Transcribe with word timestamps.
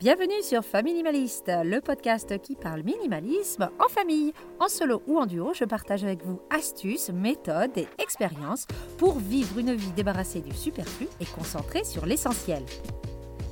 Bienvenue 0.00 0.40
sur 0.42 0.64
Familimaliste, 0.64 1.52
le 1.62 1.82
podcast 1.82 2.40
qui 2.40 2.56
parle 2.56 2.82
minimalisme 2.84 3.68
en 3.78 3.86
famille. 3.90 4.32
En 4.58 4.68
solo 4.68 5.02
ou 5.06 5.18
en 5.18 5.26
duo, 5.26 5.52
je 5.52 5.64
partage 5.66 6.04
avec 6.04 6.24
vous 6.24 6.40
astuces, 6.48 7.10
méthodes 7.10 7.76
et 7.76 7.86
expériences 7.98 8.64
pour 8.96 9.18
vivre 9.18 9.58
une 9.58 9.74
vie 9.74 9.92
débarrassée 9.92 10.40
du 10.40 10.54
superflu 10.54 11.06
et 11.20 11.26
concentrée 11.26 11.84
sur 11.84 12.06
l'essentiel. 12.06 12.62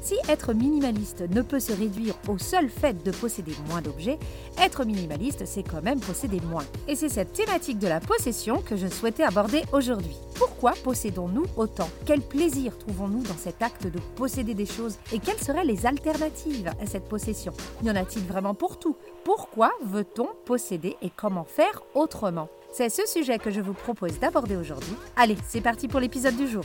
Si 0.08 0.16
être 0.26 0.54
minimaliste 0.54 1.28
ne 1.28 1.42
peut 1.42 1.60
se 1.60 1.70
réduire 1.70 2.14
au 2.28 2.38
seul 2.38 2.70
fait 2.70 3.04
de 3.04 3.10
posséder 3.10 3.52
moins 3.68 3.82
d'objets, 3.82 4.18
être 4.58 4.86
minimaliste, 4.86 5.44
c'est 5.44 5.62
quand 5.62 5.82
même 5.82 6.00
posséder 6.00 6.40
moins. 6.40 6.64
Et 6.86 6.96
c'est 6.96 7.10
cette 7.10 7.34
thématique 7.34 7.78
de 7.78 7.88
la 7.88 8.00
possession 8.00 8.62
que 8.62 8.74
je 8.74 8.86
souhaitais 8.86 9.24
aborder 9.24 9.64
aujourd'hui. 9.70 10.16
Pourquoi 10.34 10.72
possédons-nous 10.82 11.44
autant? 11.58 11.90
Quel 12.06 12.22
plaisir 12.22 12.78
trouvons-nous 12.78 13.22
dans 13.22 13.36
cet 13.36 13.60
acte 13.60 13.86
de 13.86 13.98
posséder 14.16 14.54
des 14.54 14.64
choses? 14.64 14.96
Et 15.12 15.18
quelles 15.18 15.42
seraient 15.42 15.66
les 15.66 15.84
alternatives 15.84 16.72
à 16.80 16.86
cette 16.86 17.06
possession? 17.06 17.52
Y 17.84 17.90
en 17.90 17.96
a-t-il 17.96 18.24
vraiment 18.24 18.54
pour 18.54 18.78
tout? 18.78 18.96
Pourquoi 19.24 19.72
veut-on 19.84 20.28
posséder 20.46 20.96
et 21.02 21.10
comment 21.14 21.44
faire 21.44 21.82
autrement? 21.94 22.48
C'est 22.72 22.88
ce 22.88 23.06
sujet 23.06 23.38
que 23.38 23.50
je 23.50 23.60
vous 23.60 23.74
propose 23.74 24.18
d'aborder 24.18 24.56
aujourd'hui. 24.56 24.96
Allez, 25.16 25.36
c'est 25.46 25.60
parti 25.60 25.86
pour 25.86 26.00
l'épisode 26.00 26.36
du 26.36 26.48
jour. 26.48 26.64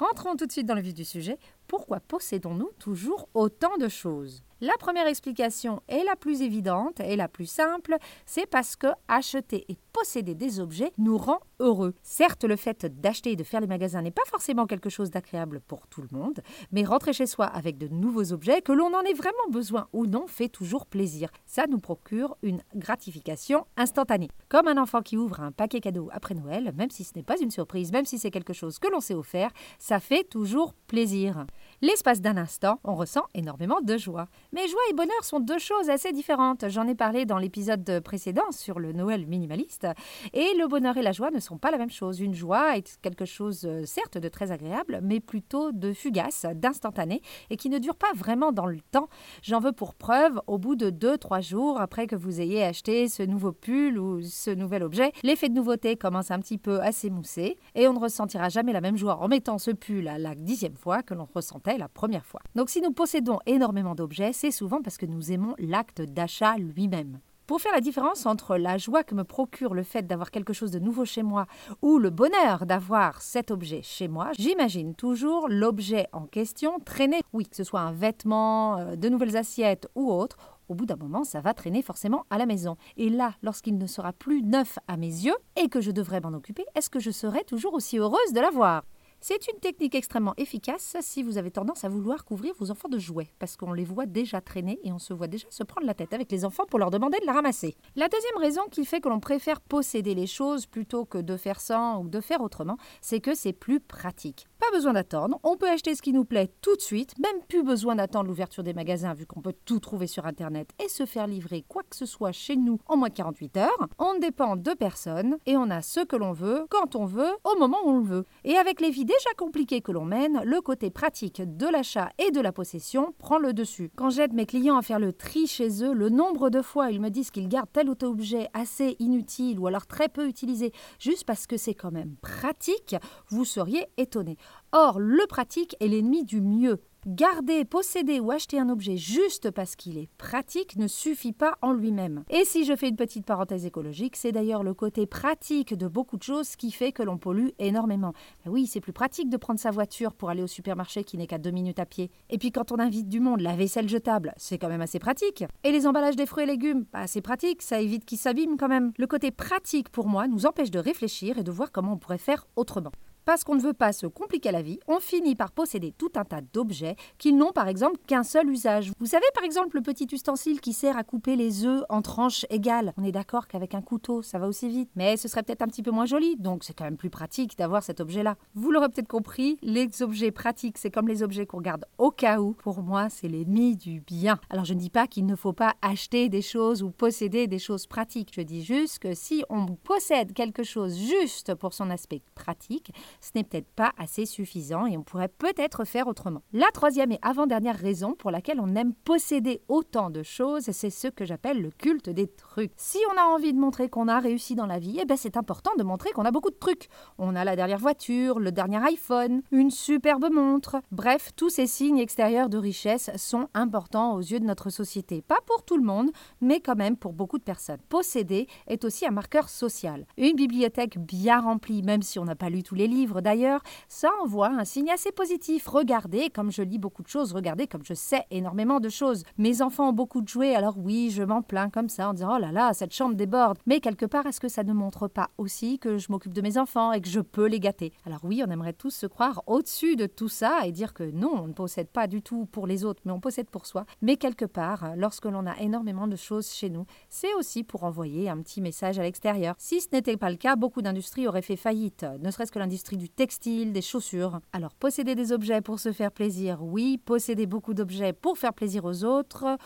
Rentrons 0.00 0.34
tout 0.34 0.46
de 0.46 0.52
suite 0.52 0.64
dans 0.64 0.74
le 0.74 0.80
vif 0.80 0.94
du 0.94 1.04
sujet. 1.04 1.38
Pourquoi 1.66 2.00
possédons-nous 2.00 2.70
toujours 2.78 3.28
autant 3.34 3.76
de 3.76 3.86
choses? 3.86 4.42
La 4.60 4.74
première 4.78 5.06
explication 5.06 5.82
est 5.88 6.04
la 6.04 6.16
plus 6.16 6.42
évidente 6.42 7.00
et 7.00 7.16
la 7.16 7.28
plus 7.28 7.46
simple, 7.46 7.96
c'est 8.26 8.46
parce 8.46 8.76
que 8.76 8.88
acheter 9.08 9.64
et 9.68 9.76
posséder 9.92 10.34
des 10.34 10.60
objets 10.60 10.92
nous 10.98 11.16
rend 11.16 11.40
heureux. 11.60 11.94
Certes, 12.02 12.44
le 12.44 12.56
fait 12.56 12.86
d'acheter 13.00 13.32
et 13.32 13.36
de 13.36 13.44
faire 13.44 13.60
les 13.60 13.66
magasins 13.66 14.02
n'est 14.02 14.10
pas 14.10 14.24
forcément 14.26 14.66
quelque 14.66 14.90
chose 14.90 15.10
d'agréable 15.10 15.60
pour 15.60 15.86
tout 15.88 16.02
le 16.02 16.08
monde, 16.16 16.40
mais 16.72 16.84
rentrer 16.84 17.12
chez 17.12 17.26
soi 17.26 17.46
avec 17.46 17.78
de 17.78 17.88
nouveaux 17.88 18.32
objets, 18.32 18.62
que 18.62 18.72
l'on 18.72 18.94
en 18.94 19.02
ait 19.02 19.14
vraiment 19.14 19.48
besoin 19.50 19.88
ou 19.92 20.06
non, 20.06 20.26
fait 20.26 20.48
toujours 20.48 20.86
plaisir. 20.86 21.30
Ça 21.46 21.66
nous 21.66 21.78
procure 21.78 22.36
une 22.42 22.60
gratification 22.74 23.66
instantanée. 23.76 24.30
Comme 24.48 24.68
un 24.68 24.78
enfant 24.78 25.02
qui 25.02 25.16
ouvre 25.16 25.40
un 25.40 25.52
paquet 25.52 25.80
cadeau 25.80 26.08
après 26.12 26.34
Noël, 26.34 26.72
même 26.76 26.90
si 26.90 27.04
ce 27.04 27.12
n'est 27.16 27.22
pas 27.22 27.40
une 27.40 27.50
surprise, 27.50 27.92
même 27.92 28.04
si 28.06 28.18
c'est 28.18 28.30
quelque 28.30 28.52
chose 28.52 28.78
que 28.78 28.88
l'on 28.88 29.00
s'est 29.00 29.14
offert, 29.14 29.50
ça 29.78 30.00
fait 30.00 30.24
toujours 30.24 30.74
plaisir. 30.86 31.46
L'espace 31.82 32.20
d'un 32.20 32.36
instant, 32.36 32.78
on 32.84 32.94
ressent 32.94 33.24
énormément 33.32 33.80
de 33.80 33.96
joie. 33.96 34.28
Mais 34.52 34.68
joie 34.68 34.80
et 34.90 34.92
bonheur 34.92 35.24
sont 35.24 35.40
deux 35.40 35.58
choses 35.58 35.88
assez 35.88 36.12
différentes. 36.12 36.68
J'en 36.68 36.86
ai 36.86 36.94
parlé 36.94 37.24
dans 37.24 37.38
l'épisode 37.38 38.00
précédent 38.04 38.50
sur 38.50 38.78
le 38.78 38.92
Noël 38.92 39.26
minimaliste. 39.26 39.86
Et 40.34 40.52
le 40.58 40.68
bonheur 40.68 40.98
et 40.98 41.02
la 41.02 41.12
joie 41.12 41.30
ne 41.30 41.40
sont 41.40 41.56
pas 41.56 41.70
la 41.70 41.78
même 41.78 41.90
chose. 41.90 42.20
Une 42.20 42.34
joie 42.34 42.76
est 42.76 42.98
quelque 43.00 43.24
chose, 43.24 43.64
euh, 43.64 43.86
certes, 43.86 44.18
de 44.18 44.28
très 44.28 44.52
agréable, 44.52 45.00
mais 45.02 45.20
plutôt 45.20 45.72
de 45.72 45.94
fugace, 45.94 46.44
d'instantané, 46.54 47.22
et 47.48 47.56
qui 47.56 47.70
ne 47.70 47.78
dure 47.78 47.96
pas 47.96 48.12
vraiment 48.14 48.52
dans 48.52 48.66
le 48.66 48.82
temps. 48.90 49.08
J'en 49.42 49.60
veux 49.60 49.72
pour 49.72 49.94
preuve, 49.94 50.38
au 50.48 50.58
bout 50.58 50.76
de 50.76 50.90
deux, 50.90 51.16
trois 51.16 51.40
jours 51.40 51.80
après 51.80 52.06
que 52.06 52.14
vous 52.14 52.42
ayez 52.42 52.62
acheté 52.62 53.08
ce 53.08 53.22
nouveau 53.22 53.52
pull 53.52 53.98
ou 53.98 54.20
ce 54.20 54.50
nouvel 54.50 54.82
objet, 54.82 55.12
l'effet 55.22 55.48
de 55.48 55.54
nouveauté 55.54 55.96
commence 55.96 56.30
un 56.30 56.40
petit 56.40 56.58
peu 56.58 56.82
à 56.82 56.92
s'émousser, 56.92 57.56
et 57.74 57.88
on 57.88 57.94
ne 57.94 58.00
ressentira 58.00 58.50
jamais 58.50 58.74
la 58.74 58.82
même 58.82 58.98
joie 58.98 59.16
en 59.16 59.28
mettant 59.28 59.56
ce 59.56 59.70
pull 59.70 60.08
à 60.08 60.18
la 60.18 60.34
dixième 60.34 60.76
fois 60.76 61.02
que 61.02 61.14
l'on 61.14 61.26
ressentait 61.34 61.69
la 61.78 61.88
première 61.88 62.26
fois. 62.26 62.40
Donc 62.54 62.70
si 62.70 62.80
nous 62.80 62.92
possédons 62.92 63.38
énormément 63.46 63.94
d'objets, 63.94 64.32
c'est 64.32 64.50
souvent 64.50 64.82
parce 64.82 64.96
que 64.96 65.06
nous 65.06 65.32
aimons 65.32 65.54
l'acte 65.58 66.02
d'achat 66.02 66.56
lui-même. 66.56 67.20
Pour 67.50 67.60
faire 67.60 67.72
la 67.72 67.80
différence 67.80 68.26
entre 68.26 68.56
la 68.56 68.78
joie 68.78 69.02
que 69.02 69.16
me 69.16 69.24
procure 69.24 69.74
le 69.74 69.82
fait 69.82 70.06
d'avoir 70.06 70.30
quelque 70.30 70.52
chose 70.52 70.70
de 70.70 70.78
nouveau 70.78 71.04
chez 71.04 71.24
moi 71.24 71.46
ou 71.82 71.98
le 71.98 72.08
bonheur 72.10 72.64
d'avoir 72.64 73.20
cet 73.22 73.50
objet 73.50 73.80
chez 73.82 74.06
moi, 74.06 74.30
j'imagine 74.38 74.94
toujours 74.94 75.48
l'objet 75.48 76.06
en 76.12 76.26
question 76.26 76.78
traîner, 76.78 77.22
oui, 77.32 77.46
que 77.46 77.56
ce 77.56 77.64
soit 77.64 77.80
un 77.80 77.90
vêtement, 77.90 78.78
euh, 78.78 78.94
de 78.94 79.08
nouvelles 79.08 79.36
assiettes 79.36 79.88
ou 79.96 80.12
autre, 80.12 80.36
au 80.68 80.76
bout 80.76 80.86
d'un 80.86 80.94
moment, 80.94 81.24
ça 81.24 81.40
va 81.40 81.52
traîner 81.52 81.82
forcément 81.82 82.24
à 82.30 82.38
la 82.38 82.46
maison. 82.46 82.76
Et 82.96 83.10
là, 83.10 83.34
lorsqu'il 83.42 83.76
ne 83.76 83.86
sera 83.88 84.12
plus 84.12 84.44
neuf 84.44 84.78
à 84.86 84.96
mes 84.96 85.08
yeux 85.08 85.34
et 85.56 85.68
que 85.68 85.80
je 85.80 85.90
devrais 85.90 86.20
m'en 86.20 86.32
occuper, 86.32 86.64
est-ce 86.76 86.88
que 86.88 87.00
je 87.00 87.10
serai 87.10 87.42
toujours 87.42 87.74
aussi 87.74 87.98
heureuse 87.98 88.32
de 88.32 88.40
l'avoir? 88.40 88.84
C'est 89.20 89.48
une 89.48 89.60
technique 89.60 89.94
extrêmement 89.94 90.34
efficace 90.36 90.96
si 91.00 91.22
vous 91.22 91.38
avez 91.38 91.50
tendance 91.50 91.84
à 91.84 91.88
vouloir 91.88 92.24
couvrir 92.24 92.54
vos 92.58 92.70
enfants 92.70 92.88
de 92.88 92.98
jouets, 92.98 93.30
parce 93.38 93.56
qu'on 93.56 93.72
les 93.72 93.84
voit 93.84 94.06
déjà 94.06 94.40
traîner 94.40 94.78
et 94.82 94.92
on 94.92 94.98
se 94.98 95.12
voit 95.12 95.28
déjà 95.28 95.46
se 95.50 95.62
prendre 95.62 95.86
la 95.86 95.94
tête 95.94 96.14
avec 96.14 96.32
les 96.32 96.44
enfants 96.44 96.64
pour 96.68 96.78
leur 96.78 96.90
demander 96.90 97.18
de 97.20 97.26
la 97.26 97.32
ramasser. 97.32 97.76
La 97.96 98.08
deuxième 98.08 98.38
raison 98.38 98.62
qui 98.70 98.84
fait 98.84 99.00
que 99.00 99.08
l'on 99.08 99.20
préfère 99.20 99.60
posséder 99.60 100.14
les 100.14 100.26
choses 100.26 100.66
plutôt 100.66 101.04
que 101.04 101.18
de 101.18 101.36
faire 101.36 101.60
sans 101.60 102.02
ou 102.02 102.08
de 102.08 102.20
faire 102.20 102.40
autrement, 102.40 102.78
c'est 103.00 103.20
que 103.20 103.34
c'est 103.34 103.52
plus 103.52 103.80
pratique. 103.80 104.49
Pas 104.60 104.76
besoin 104.76 104.92
d'attendre, 104.92 105.40
on 105.42 105.56
peut 105.56 105.70
acheter 105.70 105.94
ce 105.94 106.02
qui 106.02 106.12
nous 106.12 106.26
plaît 106.26 106.52
tout 106.60 106.76
de 106.76 106.82
suite, 106.82 107.18
même 107.18 107.40
plus 107.48 107.62
besoin 107.62 107.96
d'attendre 107.96 108.28
l'ouverture 108.28 108.62
des 108.62 108.74
magasins 108.74 109.14
vu 109.14 109.24
qu'on 109.24 109.40
peut 109.40 109.54
tout 109.64 109.80
trouver 109.80 110.06
sur 110.06 110.26
Internet 110.26 110.68
et 110.84 110.88
se 110.90 111.06
faire 111.06 111.26
livrer 111.26 111.64
quoi 111.66 111.82
que 111.82 111.96
ce 111.96 112.04
soit 112.04 112.32
chez 112.32 112.56
nous 112.56 112.78
en 112.86 112.98
moins 112.98 113.08
de 113.08 113.14
48 113.14 113.56
heures. 113.56 113.88
On 113.98 114.18
dépend 114.18 114.56
de 114.56 114.72
personne 114.72 115.38
et 115.46 115.56
on 115.56 115.70
a 115.70 115.80
ce 115.80 116.00
que 116.00 116.14
l'on 116.14 116.32
veut, 116.32 116.66
quand 116.68 116.94
on 116.94 117.06
veut, 117.06 117.30
au 117.44 117.58
moment 117.58 117.78
où 117.86 117.88
on 117.88 117.98
le 118.00 118.04
veut. 118.04 118.24
Et 118.44 118.58
avec 118.58 118.82
les 118.82 118.90
vies 118.90 119.06
déjà 119.06 119.30
compliquées 119.38 119.80
que 119.80 119.92
l'on 119.92 120.04
mène, 120.04 120.42
le 120.44 120.60
côté 120.60 120.90
pratique 120.90 121.40
de 121.40 121.66
l'achat 121.66 122.10
et 122.18 122.30
de 122.30 122.40
la 122.42 122.52
possession 122.52 123.14
prend 123.16 123.38
le 123.38 123.54
dessus. 123.54 123.90
Quand 123.96 124.10
j'aide 124.10 124.34
mes 124.34 124.44
clients 124.44 124.76
à 124.76 124.82
faire 124.82 124.98
le 124.98 125.14
tri 125.14 125.46
chez 125.46 125.82
eux, 125.82 125.94
le 125.94 126.10
nombre 126.10 126.50
de 126.50 126.60
fois 126.60 126.90
ils 126.90 127.00
me 127.00 127.08
disent 127.08 127.30
qu'ils 127.30 127.48
gardent 127.48 127.72
tel 127.72 127.88
ou 127.88 127.94
tel 127.94 128.10
objet 128.10 128.48
assez 128.52 128.96
inutile 128.98 129.58
ou 129.58 129.68
alors 129.68 129.86
très 129.86 130.10
peu 130.10 130.28
utilisé 130.28 130.70
juste 130.98 131.24
parce 131.24 131.46
que 131.46 131.56
c'est 131.56 131.74
quand 131.74 131.92
même 131.92 132.16
pratique, 132.20 132.94
vous 133.30 133.46
seriez 133.46 133.86
étonné. 133.96 134.36
Or, 134.72 135.00
le 135.00 135.26
pratique 135.26 135.76
est 135.80 135.88
l'ennemi 135.88 136.24
du 136.24 136.40
mieux. 136.40 136.80
Garder, 137.06 137.64
posséder 137.64 138.20
ou 138.20 138.30
acheter 138.30 138.60
un 138.60 138.68
objet 138.68 138.98
juste 138.98 139.50
parce 139.50 139.74
qu'il 139.74 139.96
est 139.96 140.10
pratique 140.18 140.76
ne 140.76 140.86
suffit 140.86 141.32
pas 141.32 141.56
en 141.62 141.72
lui-même. 141.72 142.24
Et 142.28 142.44
si 142.44 142.66
je 142.66 142.76
fais 142.76 142.90
une 142.90 142.96
petite 142.96 143.24
parenthèse 143.24 143.64
écologique, 143.64 144.16
c'est 144.16 144.32
d'ailleurs 144.32 144.62
le 144.62 144.74
côté 144.74 145.06
pratique 145.06 145.72
de 145.72 145.88
beaucoup 145.88 146.18
de 146.18 146.22
choses 146.22 146.56
qui 146.56 146.70
fait 146.70 146.92
que 146.92 147.02
l'on 147.02 147.16
pollue 147.16 147.48
énormément. 147.58 148.12
Ben 148.44 148.50
oui, 148.50 148.66
c'est 148.66 148.82
plus 148.82 148.92
pratique 148.92 149.30
de 149.30 149.38
prendre 149.38 149.58
sa 149.58 149.70
voiture 149.70 150.12
pour 150.12 150.28
aller 150.28 150.42
au 150.42 150.46
supermarché 150.46 151.02
qui 151.02 151.16
n'est 151.16 151.26
qu'à 151.26 151.38
deux 151.38 151.52
minutes 151.52 151.78
à 151.78 151.86
pied. 151.86 152.10
Et 152.28 152.36
puis 152.36 152.52
quand 152.52 152.70
on 152.70 152.78
invite 152.78 153.08
du 153.08 153.20
monde, 153.20 153.40
la 153.40 153.56
vaisselle 153.56 153.88
jetable, 153.88 154.34
c'est 154.36 154.58
quand 154.58 154.68
même 154.68 154.82
assez 154.82 154.98
pratique. 154.98 155.42
Et 155.64 155.72
les 155.72 155.86
emballages 155.86 156.16
des 156.16 156.26
fruits 156.26 156.44
et 156.44 156.48
légumes, 156.48 156.84
bah, 156.92 157.06
c'est 157.06 157.22
pratique, 157.22 157.62
ça 157.62 157.80
évite 157.80 158.04
qu'ils 158.04 158.18
s'abîment 158.18 158.58
quand 158.58 158.68
même. 158.68 158.92
Le 158.98 159.06
côté 159.06 159.30
pratique 159.30 159.88
pour 159.88 160.06
moi 160.06 160.28
nous 160.28 160.44
empêche 160.44 160.70
de 160.70 160.78
réfléchir 160.78 161.38
et 161.38 161.44
de 161.44 161.50
voir 161.50 161.72
comment 161.72 161.94
on 161.94 161.98
pourrait 161.98 162.18
faire 162.18 162.46
autrement 162.56 162.92
parce 163.30 163.44
qu'on 163.44 163.54
ne 163.54 163.60
veut 163.60 163.74
pas 163.74 163.92
se 163.92 164.08
compliquer 164.08 164.50
la 164.50 164.60
vie, 164.60 164.80
on 164.88 164.98
finit 164.98 165.36
par 165.36 165.52
posséder 165.52 165.94
tout 165.96 166.10
un 166.16 166.24
tas 166.24 166.40
d'objets 166.40 166.96
qui 167.16 167.32
n'ont 167.32 167.52
par 167.52 167.68
exemple 167.68 167.96
qu'un 168.08 168.24
seul 168.24 168.50
usage. 168.50 168.90
Vous 168.98 169.06
savez 169.06 169.26
par 169.36 169.44
exemple 169.44 169.76
le 169.76 169.82
petit 169.82 170.08
ustensile 170.10 170.60
qui 170.60 170.72
sert 170.72 170.96
à 170.96 171.04
couper 171.04 171.36
les 171.36 171.64
œufs 171.64 171.84
en 171.90 172.02
tranches 172.02 172.44
égales. 172.50 172.92
On 172.96 173.04
est 173.04 173.12
d'accord 173.12 173.46
qu'avec 173.46 173.76
un 173.76 173.82
couteau, 173.82 174.20
ça 174.20 174.40
va 174.40 174.48
aussi 174.48 174.68
vite, 174.68 174.90
mais 174.96 175.16
ce 175.16 175.28
serait 175.28 175.44
peut-être 175.44 175.62
un 175.62 175.68
petit 175.68 175.84
peu 175.84 175.92
moins 175.92 176.06
joli, 176.06 176.34
donc 176.38 176.64
c'est 176.64 176.72
quand 176.72 176.82
même 176.82 176.96
plus 176.96 177.08
pratique 177.08 177.56
d'avoir 177.56 177.84
cet 177.84 178.00
objet-là. 178.00 178.34
Vous 178.56 178.72
l'aurez 178.72 178.88
peut-être 178.88 179.06
compris, 179.06 179.58
les 179.62 180.02
objets 180.02 180.32
pratiques, 180.32 180.76
c'est 180.76 180.90
comme 180.90 181.06
les 181.06 181.22
objets 181.22 181.46
qu'on 181.46 181.60
garde 181.60 181.84
au 181.98 182.10
cas 182.10 182.40
où. 182.40 182.54
Pour 182.54 182.82
moi, 182.82 183.10
c'est 183.10 183.28
l'ennemi 183.28 183.76
du 183.76 184.00
bien. 184.00 184.40
Alors 184.50 184.64
je 184.64 184.74
ne 184.74 184.80
dis 184.80 184.90
pas 184.90 185.06
qu'il 185.06 185.26
ne 185.26 185.36
faut 185.36 185.52
pas 185.52 185.76
acheter 185.82 186.28
des 186.28 186.42
choses 186.42 186.82
ou 186.82 186.90
posséder 186.90 187.46
des 187.46 187.60
choses 187.60 187.86
pratiques. 187.86 188.32
Je 188.34 188.40
dis 188.40 188.64
juste 188.64 188.98
que 188.98 189.14
si 189.14 189.44
on 189.50 189.66
possède 189.66 190.32
quelque 190.32 190.64
chose 190.64 190.98
juste 190.98 191.54
pour 191.54 191.74
son 191.74 191.90
aspect 191.90 192.22
pratique, 192.34 192.90
ce 193.20 193.30
n'est 193.34 193.44
peut-être 193.44 193.70
pas 193.70 193.92
assez 193.98 194.26
suffisant 194.26 194.86
et 194.86 194.96
on 194.96 195.02
pourrait 195.02 195.28
peut-être 195.28 195.84
faire 195.84 196.06
autrement. 196.06 196.42
La 196.52 196.68
troisième 196.72 197.12
et 197.12 197.18
avant-dernière 197.22 197.76
raison 197.76 198.14
pour 198.14 198.30
laquelle 198.30 198.60
on 198.60 198.74
aime 198.74 198.94
posséder 198.94 199.62
autant 199.68 200.10
de 200.10 200.22
choses, 200.22 200.70
c'est 200.70 200.90
ce 200.90 201.08
que 201.08 201.24
j'appelle 201.24 201.60
le 201.60 201.70
culte 201.70 202.08
des 202.08 202.26
trucs. 202.26 202.72
Si 202.76 202.98
on 203.12 203.20
a 203.20 203.24
envie 203.24 203.52
de 203.52 203.58
montrer 203.58 203.88
qu'on 203.88 204.08
a 204.08 204.18
réussi 204.20 204.54
dans 204.54 204.66
la 204.66 204.78
vie, 204.78 204.98
eh 205.00 205.04
ben 205.04 205.16
c'est 205.16 205.36
important 205.36 205.70
de 205.78 205.82
montrer 205.82 206.10
qu'on 206.10 206.24
a 206.24 206.30
beaucoup 206.30 206.50
de 206.50 206.56
trucs. 206.56 206.88
On 207.18 207.36
a 207.36 207.44
la 207.44 207.56
dernière 207.56 207.78
voiture, 207.78 208.40
le 208.40 208.52
dernier 208.52 208.82
iPhone, 208.84 209.42
une 209.50 209.70
superbe 209.70 210.28
montre. 210.32 210.80
Bref, 210.90 211.30
tous 211.36 211.50
ces 211.50 211.66
signes 211.66 211.98
extérieurs 211.98 212.48
de 212.48 212.58
richesse 212.58 213.10
sont 213.16 213.48
importants 213.54 214.14
aux 214.14 214.20
yeux 214.20 214.40
de 214.40 214.46
notre 214.46 214.70
société. 214.70 215.22
Pas 215.22 215.38
pour 215.46 215.64
tout 215.64 215.76
le 215.76 215.84
monde, 215.84 216.10
mais 216.40 216.60
quand 216.60 216.76
même 216.76 216.96
pour 216.96 217.12
beaucoup 217.12 217.38
de 217.38 217.44
personnes. 217.44 217.80
Posséder 217.88 218.46
est 218.66 218.84
aussi 218.84 219.06
un 219.06 219.10
marqueur 219.10 219.48
social. 219.48 220.06
Une 220.16 220.36
bibliothèque 220.36 220.98
bien 220.98 221.40
remplie, 221.40 221.82
même 221.82 222.02
si 222.02 222.18
on 222.18 222.24
n'a 222.24 222.36
pas 222.36 222.50
lu 222.50 222.62
tous 222.62 222.74
les 222.74 222.86
livres, 222.86 223.09
d'ailleurs, 223.14 223.62
ça 223.88 224.10
envoie 224.22 224.48
un 224.48 224.64
signe 224.64 224.90
assez 224.90 225.12
positif. 225.12 225.66
Regardez, 225.66 226.30
comme 226.30 226.52
je 226.52 226.62
lis 226.62 226.78
beaucoup 226.78 227.02
de 227.02 227.08
choses, 227.08 227.32
regardez 227.32 227.66
comme 227.66 227.84
je 227.84 227.94
sais 227.94 228.24
énormément 228.30 228.80
de 228.80 228.88
choses. 228.88 229.24
Mes 229.38 229.62
enfants 229.62 229.88
ont 229.88 229.92
beaucoup 229.92 230.22
de 230.22 230.28
jouets, 230.28 230.54
alors 230.54 230.76
oui, 230.78 231.10
je 231.10 231.22
m'en 231.22 231.42
plains 231.42 231.70
comme 231.70 231.88
ça 231.88 232.08
en 232.08 232.14
disant 232.14 232.36
oh 232.36 232.38
là 232.38 232.52
là, 232.52 232.72
cette 232.72 232.94
chambre 232.94 233.14
déborde. 233.14 233.58
Mais 233.66 233.80
quelque 233.80 234.06
part, 234.06 234.26
est-ce 234.26 234.40
que 234.40 234.48
ça 234.48 234.62
ne 234.62 234.72
montre 234.72 235.08
pas 235.08 235.30
aussi 235.38 235.78
que 235.78 235.98
je 235.98 236.10
m'occupe 236.10 236.32
de 236.32 236.40
mes 236.42 236.58
enfants 236.58 236.92
et 236.92 237.00
que 237.00 237.08
je 237.08 237.20
peux 237.20 237.46
les 237.46 237.60
gâter? 237.60 237.92
Alors 238.06 238.20
oui, 238.22 238.42
on 238.46 238.50
aimerait 238.50 238.72
tous 238.72 238.94
se 238.94 239.06
croire 239.06 239.42
au-dessus 239.46 239.96
de 239.96 240.06
tout 240.06 240.28
ça 240.28 240.66
et 240.66 240.72
dire 240.72 240.94
que 240.94 241.10
non, 241.10 241.32
on 241.42 241.46
ne 241.48 241.52
possède 241.52 241.88
pas 241.88 242.06
du 242.06 242.22
tout 242.22 242.46
pour 242.46 242.66
les 242.66 242.84
autres, 242.84 243.02
mais 243.04 243.12
on 243.12 243.20
possède 243.20 243.48
pour 243.50 243.66
soi. 243.66 243.84
Mais 244.02 244.16
quelque 244.16 244.44
part, 244.44 244.92
lorsque 244.96 245.24
l'on 245.24 245.46
a 245.46 245.58
énormément 245.58 246.06
de 246.06 246.16
choses 246.16 246.50
chez 246.52 246.70
nous, 246.70 246.86
c'est 247.08 247.34
aussi 247.34 247.64
pour 247.64 247.84
envoyer 247.84 248.28
un 248.28 248.38
petit 248.42 248.60
message 248.60 248.98
à 248.98 249.02
l'extérieur. 249.02 249.54
Si 249.58 249.80
ce 249.80 249.88
n'était 249.92 250.16
pas 250.16 250.30
le 250.30 250.36
cas, 250.36 250.56
beaucoup 250.56 250.82
d'industries 250.82 251.26
auraient 251.26 251.42
fait 251.42 251.56
faillite, 251.56 252.04
ne 252.20 252.30
serait-ce 252.30 252.52
que 252.52 252.58
l'industrie 252.58 252.96
du 253.00 253.08
textile, 253.08 253.72
des 253.72 253.80
chaussures. 253.82 254.40
Alors 254.52 254.74
posséder 254.74 255.14
des 255.14 255.32
objets 255.32 255.62
pour 255.62 255.80
se 255.80 255.90
faire 255.90 256.12
plaisir, 256.12 256.62
oui, 256.62 256.98
posséder 256.98 257.46
beaucoup 257.46 257.72
d'objets 257.72 258.12
pour 258.12 258.36
faire 258.36 258.52
plaisir 258.52 258.84
aux 258.84 259.04
autres, 259.04 259.56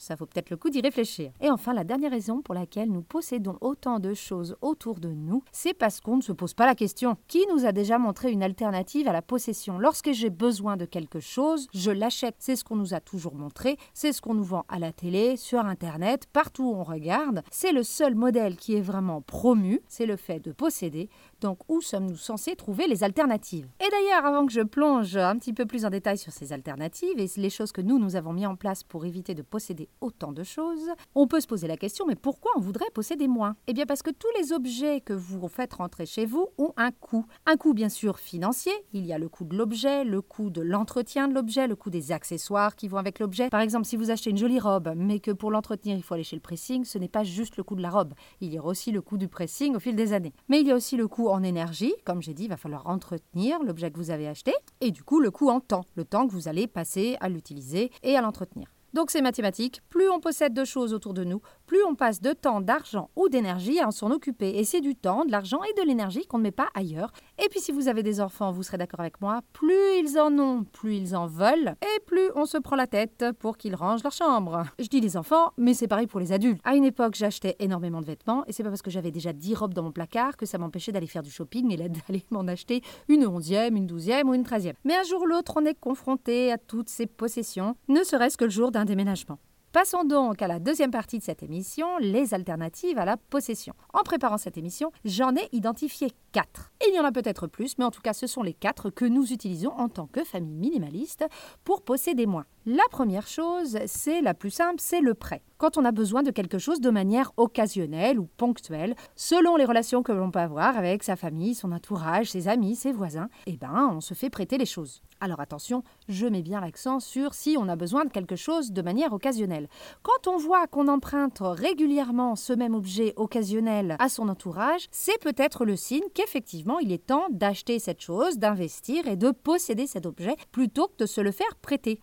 ça 0.00 0.14
vaut 0.14 0.24
peut-être 0.24 0.48
le 0.48 0.56
coup 0.56 0.70
d'y 0.70 0.80
réfléchir. 0.80 1.30
Et 1.42 1.50
enfin, 1.50 1.74
la 1.74 1.84
dernière 1.84 2.10
raison 2.10 2.40
pour 2.40 2.54
laquelle 2.54 2.90
nous 2.90 3.02
possédons 3.02 3.58
autant 3.60 3.98
de 3.98 4.14
choses 4.14 4.56
autour 4.62 4.98
de 4.98 5.10
nous, 5.10 5.42
c'est 5.52 5.74
parce 5.74 6.00
qu'on 6.00 6.16
ne 6.16 6.22
se 6.22 6.32
pose 6.32 6.54
pas 6.54 6.64
la 6.64 6.74
question. 6.74 7.18
Qui 7.28 7.46
nous 7.52 7.66
a 7.66 7.72
déjà 7.72 7.98
montré 7.98 8.32
une 8.32 8.42
alternative 8.42 9.08
à 9.08 9.12
la 9.12 9.20
possession 9.20 9.78
Lorsque 9.78 10.12
j'ai 10.12 10.30
besoin 10.30 10.78
de 10.78 10.86
quelque 10.86 11.20
chose, 11.20 11.68
je 11.74 11.90
l'achète. 11.90 12.36
C'est 12.38 12.56
ce 12.56 12.64
qu'on 12.64 12.76
nous 12.76 12.94
a 12.94 13.00
toujours 13.00 13.34
montré, 13.34 13.76
c'est 13.92 14.12
ce 14.12 14.22
qu'on 14.22 14.32
nous 14.32 14.42
vend 14.42 14.64
à 14.68 14.78
la 14.78 14.90
télé, 14.90 15.36
sur 15.36 15.66
Internet, 15.66 16.26
partout 16.32 16.64
où 16.64 16.74
on 16.74 16.82
regarde. 16.82 17.42
C'est 17.50 17.72
le 17.72 17.82
seul 17.82 18.14
modèle 18.14 18.56
qui 18.56 18.76
est 18.76 18.80
vraiment 18.80 19.20
promu, 19.20 19.82
c'est 19.86 20.06
le 20.06 20.16
fait 20.16 20.40
de 20.40 20.52
posséder. 20.52 21.10
Donc 21.42 21.58
où 21.68 21.82
sommes-nous 21.82 22.16
censés 22.16 22.56
trouver 22.56 22.86
les 22.86 23.04
alternatives? 23.04 23.68
Et 23.80 23.90
d'ailleurs, 23.90 24.24
avant 24.24 24.46
que 24.46 24.52
je 24.52 24.62
plonge 24.62 25.18
un 25.18 25.36
petit 25.36 25.52
peu 25.52 25.66
plus 25.66 25.84
en 25.84 25.90
détail 25.90 26.16
sur 26.16 26.32
ces 26.32 26.54
alternatives 26.54 27.18
et 27.18 27.28
les 27.36 27.50
choses 27.50 27.72
que 27.72 27.82
nous, 27.82 27.98
nous 27.98 28.16
avons 28.16 28.32
mis 28.32 28.46
en 28.46 28.56
place 28.56 28.82
pour 28.82 29.04
éviter 29.04 29.34
de 29.34 29.42
posséder 29.42 29.89
autant 30.00 30.32
de 30.32 30.42
choses, 30.42 30.90
on 31.14 31.26
peut 31.26 31.40
se 31.40 31.46
poser 31.46 31.66
la 31.66 31.76
question, 31.76 32.06
mais 32.06 32.16
pourquoi 32.16 32.52
on 32.56 32.60
voudrait 32.60 32.90
posséder 32.94 33.28
moins? 33.28 33.56
Eh 33.66 33.72
bien 33.72 33.86
parce 33.86 34.02
que 34.02 34.10
tous 34.10 34.28
les 34.38 34.52
objets 34.52 35.00
que 35.00 35.12
vous 35.12 35.46
faites 35.48 35.74
rentrer 35.74 36.06
chez 36.06 36.26
vous 36.26 36.48
ont 36.58 36.72
un 36.76 36.90
coût. 36.90 37.26
Un 37.46 37.56
coût 37.56 37.74
bien 37.74 37.88
sûr 37.88 38.18
financier, 38.18 38.72
il 38.92 39.06
y 39.06 39.12
a 39.12 39.18
le 39.18 39.28
coût 39.28 39.44
de 39.44 39.56
l'objet, 39.56 40.04
le 40.04 40.22
coût 40.22 40.50
de 40.50 40.60
l'entretien 40.60 41.28
de 41.28 41.34
l'objet, 41.34 41.66
le 41.66 41.76
coût 41.76 41.90
des 41.90 42.12
accessoires 42.12 42.76
qui 42.76 42.88
vont 42.88 42.98
avec 42.98 43.18
l'objet. 43.18 43.48
Par 43.50 43.60
exemple, 43.60 43.86
si 43.86 43.96
vous 43.96 44.10
achetez 44.10 44.30
une 44.30 44.38
jolie 44.38 44.60
robe, 44.60 44.92
mais 44.96 45.20
que 45.20 45.30
pour 45.30 45.50
l'entretenir 45.50 45.96
il 45.96 46.02
faut 46.02 46.14
aller 46.14 46.24
chez 46.24 46.36
le 46.36 46.42
pressing, 46.42 46.84
ce 46.84 46.98
n'est 46.98 47.08
pas 47.08 47.24
juste 47.24 47.56
le 47.56 47.64
coût 47.64 47.74
de 47.74 47.82
la 47.82 47.90
robe, 47.90 48.14
il 48.40 48.52
y 48.52 48.58
aura 48.58 48.70
aussi 48.70 48.92
le 48.92 49.02
coût 49.02 49.18
du 49.18 49.28
pressing 49.28 49.74
au 49.74 49.80
fil 49.80 49.96
des 49.96 50.12
années. 50.12 50.32
Mais 50.48 50.60
il 50.60 50.66
y 50.66 50.72
a 50.72 50.76
aussi 50.76 50.96
le 50.96 51.08
coût 51.08 51.28
en 51.28 51.42
énergie, 51.42 51.94
comme 52.04 52.22
j'ai 52.22 52.34
dit, 52.34 52.44
il 52.44 52.50
va 52.50 52.56
falloir 52.56 52.86
entretenir 52.86 53.62
l'objet 53.62 53.90
que 53.90 53.98
vous 53.98 54.10
avez 54.10 54.28
acheté, 54.28 54.52
et 54.80 54.90
du 54.90 55.02
coup 55.02 55.20
le 55.20 55.30
coût 55.30 55.50
en 55.50 55.60
temps, 55.60 55.84
le 55.94 56.04
temps 56.04 56.26
que 56.26 56.32
vous 56.32 56.48
allez 56.48 56.66
passer 56.66 57.16
à 57.20 57.28
l'utiliser 57.28 57.90
et 58.02 58.16
à 58.16 58.20
l'entretenir. 58.20 58.68
Donc 58.92 59.10
c'est 59.10 59.22
mathématique, 59.22 59.82
plus 59.88 60.08
on 60.08 60.20
possède 60.20 60.52
de 60.52 60.64
choses 60.64 60.92
autour 60.92 61.14
de 61.14 61.24
nous, 61.24 61.40
plus 61.70 61.84
on 61.84 61.94
passe 61.94 62.20
de 62.20 62.32
temps, 62.32 62.60
d'argent 62.60 63.10
ou 63.14 63.28
d'énergie 63.28 63.78
à 63.78 63.88
s'en 63.92 64.10
occuper. 64.10 64.58
Et 64.58 64.64
c'est 64.64 64.80
du 64.80 64.96
temps, 64.96 65.24
de 65.24 65.30
l'argent 65.30 65.60
et 65.62 65.80
de 65.80 65.86
l'énergie 65.86 66.26
qu'on 66.26 66.38
ne 66.38 66.42
met 66.42 66.50
pas 66.50 66.68
ailleurs. 66.74 67.12
Et 67.38 67.48
puis 67.48 67.60
si 67.60 67.70
vous 67.70 67.86
avez 67.86 68.02
des 68.02 68.20
enfants, 68.20 68.50
vous 68.50 68.64
serez 68.64 68.76
d'accord 68.76 68.98
avec 68.98 69.20
moi, 69.20 69.40
plus 69.52 70.00
ils 70.00 70.18
en 70.18 70.36
ont, 70.36 70.64
plus 70.64 70.96
ils 70.96 71.14
en 71.14 71.28
veulent, 71.28 71.76
et 71.80 72.00
plus 72.06 72.28
on 72.34 72.44
se 72.44 72.58
prend 72.58 72.74
la 72.74 72.88
tête 72.88 73.24
pour 73.38 73.56
qu'ils 73.56 73.76
rangent 73.76 74.02
leur 74.02 74.12
chambre. 74.12 74.64
Je 74.80 74.88
dis 74.88 75.00
les 75.00 75.16
enfants, 75.16 75.52
mais 75.58 75.72
c'est 75.72 75.86
pareil 75.86 76.08
pour 76.08 76.18
les 76.18 76.32
adultes. 76.32 76.60
À 76.64 76.74
une 76.74 76.82
époque, 76.82 77.14
j'achetais 77.14 77.54
énormément 77.60 78.00
de 78.00 78.06
vêtements, 78.06 78.44
et 78.48 78.52
c'est 78.52 78.64
pas 78.64 78.70
parce 78.70 78.82
que 78.82 78.90
j'avais 78.90 79.12
déjà 79.12 79.32
10 79.32 79.54
robes 79.54 79.74
dans 79.74 79.84
mon 79.84 79.92
placard 79.92 80.36
que 80.36 80.46
ça 80.46 80.58
m'empêchait 80.58 80.90
d'aller 80.90 81.06
faire 81.06 81.22
du 81.22 81.30
shopping 81.30 81.70
et 81.70 81.76
d'aller 81.88 82.24
m'en 82.32 82.48
acheter 82.48 82.82
une 83.06 83.24
onzième, 83.24 83.76
une 83.76 83.86
douzième 83.86 84.28
ou 84.28 84.34
une 84.34 84.42
treizième. 84.42 84.74
Mais 84.82 84.96
un 84.96 85.04
jour 85.04 85.22
ou 85.22 85.26
l'autre, 85.26 85.52
on 85.54 85.64
est 85.64 85.78
confronté 85.78 86.50
à 86.50 86.58
toutes 86.58 86.88
ces 86.88 87.06
possessions, 87.06 87.76
ne 87.86 88.02
serait-ce 88.02 88.36
que 88.36 88.46
le 88.46 88.50
jour 88.50 88.72
d'un 88.72 88.84
déménagement. 88.84 89.38
Passons 89.72 90.02
donc 90.02 90.42
à 90.42 90.48
la 90.48 90.58
deuxième 90.58 90.90
partie 90.90 91.20
de 91.20 91.22
cette 91.22 91.44
émission, 91.44 91.86
les 91.98 92.34
alternatives 92.34 92.98
à 92.98 93.04
la 93.04 93.16
possession. 93.16 93.72
En 93.92 94.02
préparant 94.02 94.36
cette 94.36 94.58
émission, 94.58 94.90
j'en 95.04 95.36
ai 95.36 95.48
identifié 95.52 96.10
quatre. 96.32 96.72
Il 96.88 96.94
y 96.96 96.98
en 96.98 97.04
a 97.04 97.12
peut-être 97.12 97.46
plus, 97.46 97.78
mais 97.78 97.84
en 97.84 97.92
tout 97.92 98.00
cas 98.00 98.12
ce 98.12 98.26
sont 98.26 98.42
les 98.42 98.52
quatre 98.52 98.90
que 98.90 99.04
nous 99.04 99.32
utilisons 99.32 99.70
en 99.70 99.88
tant 99.88 100.08
que 100.08 100.24
famille 100.24 100.56
minimaliste 100.56 101.24
pour 101.62 101.82
posséder 101.82 102.26
moins. 102.26 102.46
La 102.66 102.84
première 102.90 103.26
chose, 103.26 103.78
c'est 103.86 104.20
la 104.20 104.34
plus 104.34 104.50
simple, 104.50 104.80
c'est 104.80 105.00
le 105.00 105.14
prêt. 105.14 105.40
Quand 105.56 105.78
on 105.78 105.84
a 105.84 105.92
besoin 105.92 106.22
de 106.22 106.30
quelque 106.30 106.58
chose 106.58 106.80
de 106.80 106.90
manière 106.90 107.32
occasionnelle 107.38 108.18
ou 108.18 108.28
ponctuelle, 108.36 108.94
selon 109.16 109.56
les 109.56 109.64
relations 109.64 110.02
que 110.02 110.12
l'on 110.12 110.30
peut 110.30 110.38
avoir 110.38 110.76
avec 110.76 111.02
sa 111.02 111.16
famille, 111.16 111.54
son 111.54 111.72
entourage, 111.72 112.30
ses 112.30 112.48
amis, 112.48 112.76
ses 112.76 112.92
voisins, 112.92 113.28
eh 113.46 113.56
ben, 113.56 113.90
on 113.94 114.00
se 114.00 114.12
fait 114.12 114.30
prêter 114.30 114.58
les 114.58 114.66
choses. 114.66 115.02
Alors 115.20 115.40
attention, 115.40 115.82
je 116.08 116.26
mets 116.26 116.40
bien 116.40 116.60
l'accent 116.60 116.98
sur 116.98 117.34
si 117.34 117.56
on 117.58 117.68
a 117.68 117.76
besoin 117.76 118.06
de 118.06 118.10
quelque 118.10 118.36
chose 118.36 118.72
de 118.72 118.80
manière 118.80 119.12
occasionnelle. 119.12 119.68
Quand 120.02 120.28
on 120.28 120.38
voit 120.38 120.66
qu'on 120.66 120.88
emprunte 120.88 121.38
régulièrement 121.42 122.36
ce 122.36 122.54
même 122.54 122.74
objet 122.74 123.12
occasionnel 123.16 123.96
à 123.98 124.08
son 124.08 124.30
entourage, 124.30 124.86
c'est 124.90 125.20
peut-être 125.20 125.66
le 125.66 125.76
signe 125.76 126.08
qu'effectivement 126.14 126.78
il 126.78 126.90
est 126.90 127.06
temps 127.06 127.26
d'acheter 127.30 127.78
cette 127.78 128.00
chose, 128.00 128.38
d'investir 128.38 129.06
et 129.06 129.16
de 129.16 129.30
posséder 129.30 129.86
cet 129.86 130.06
objet 130.06 130.36
plutôt 130.52 130.88
que 130.88 131.02
de 131.04 131.06
se 131.06 131.20
le 131.20 131.32
faire 131.32 131.54
prêter. 131.60 132.00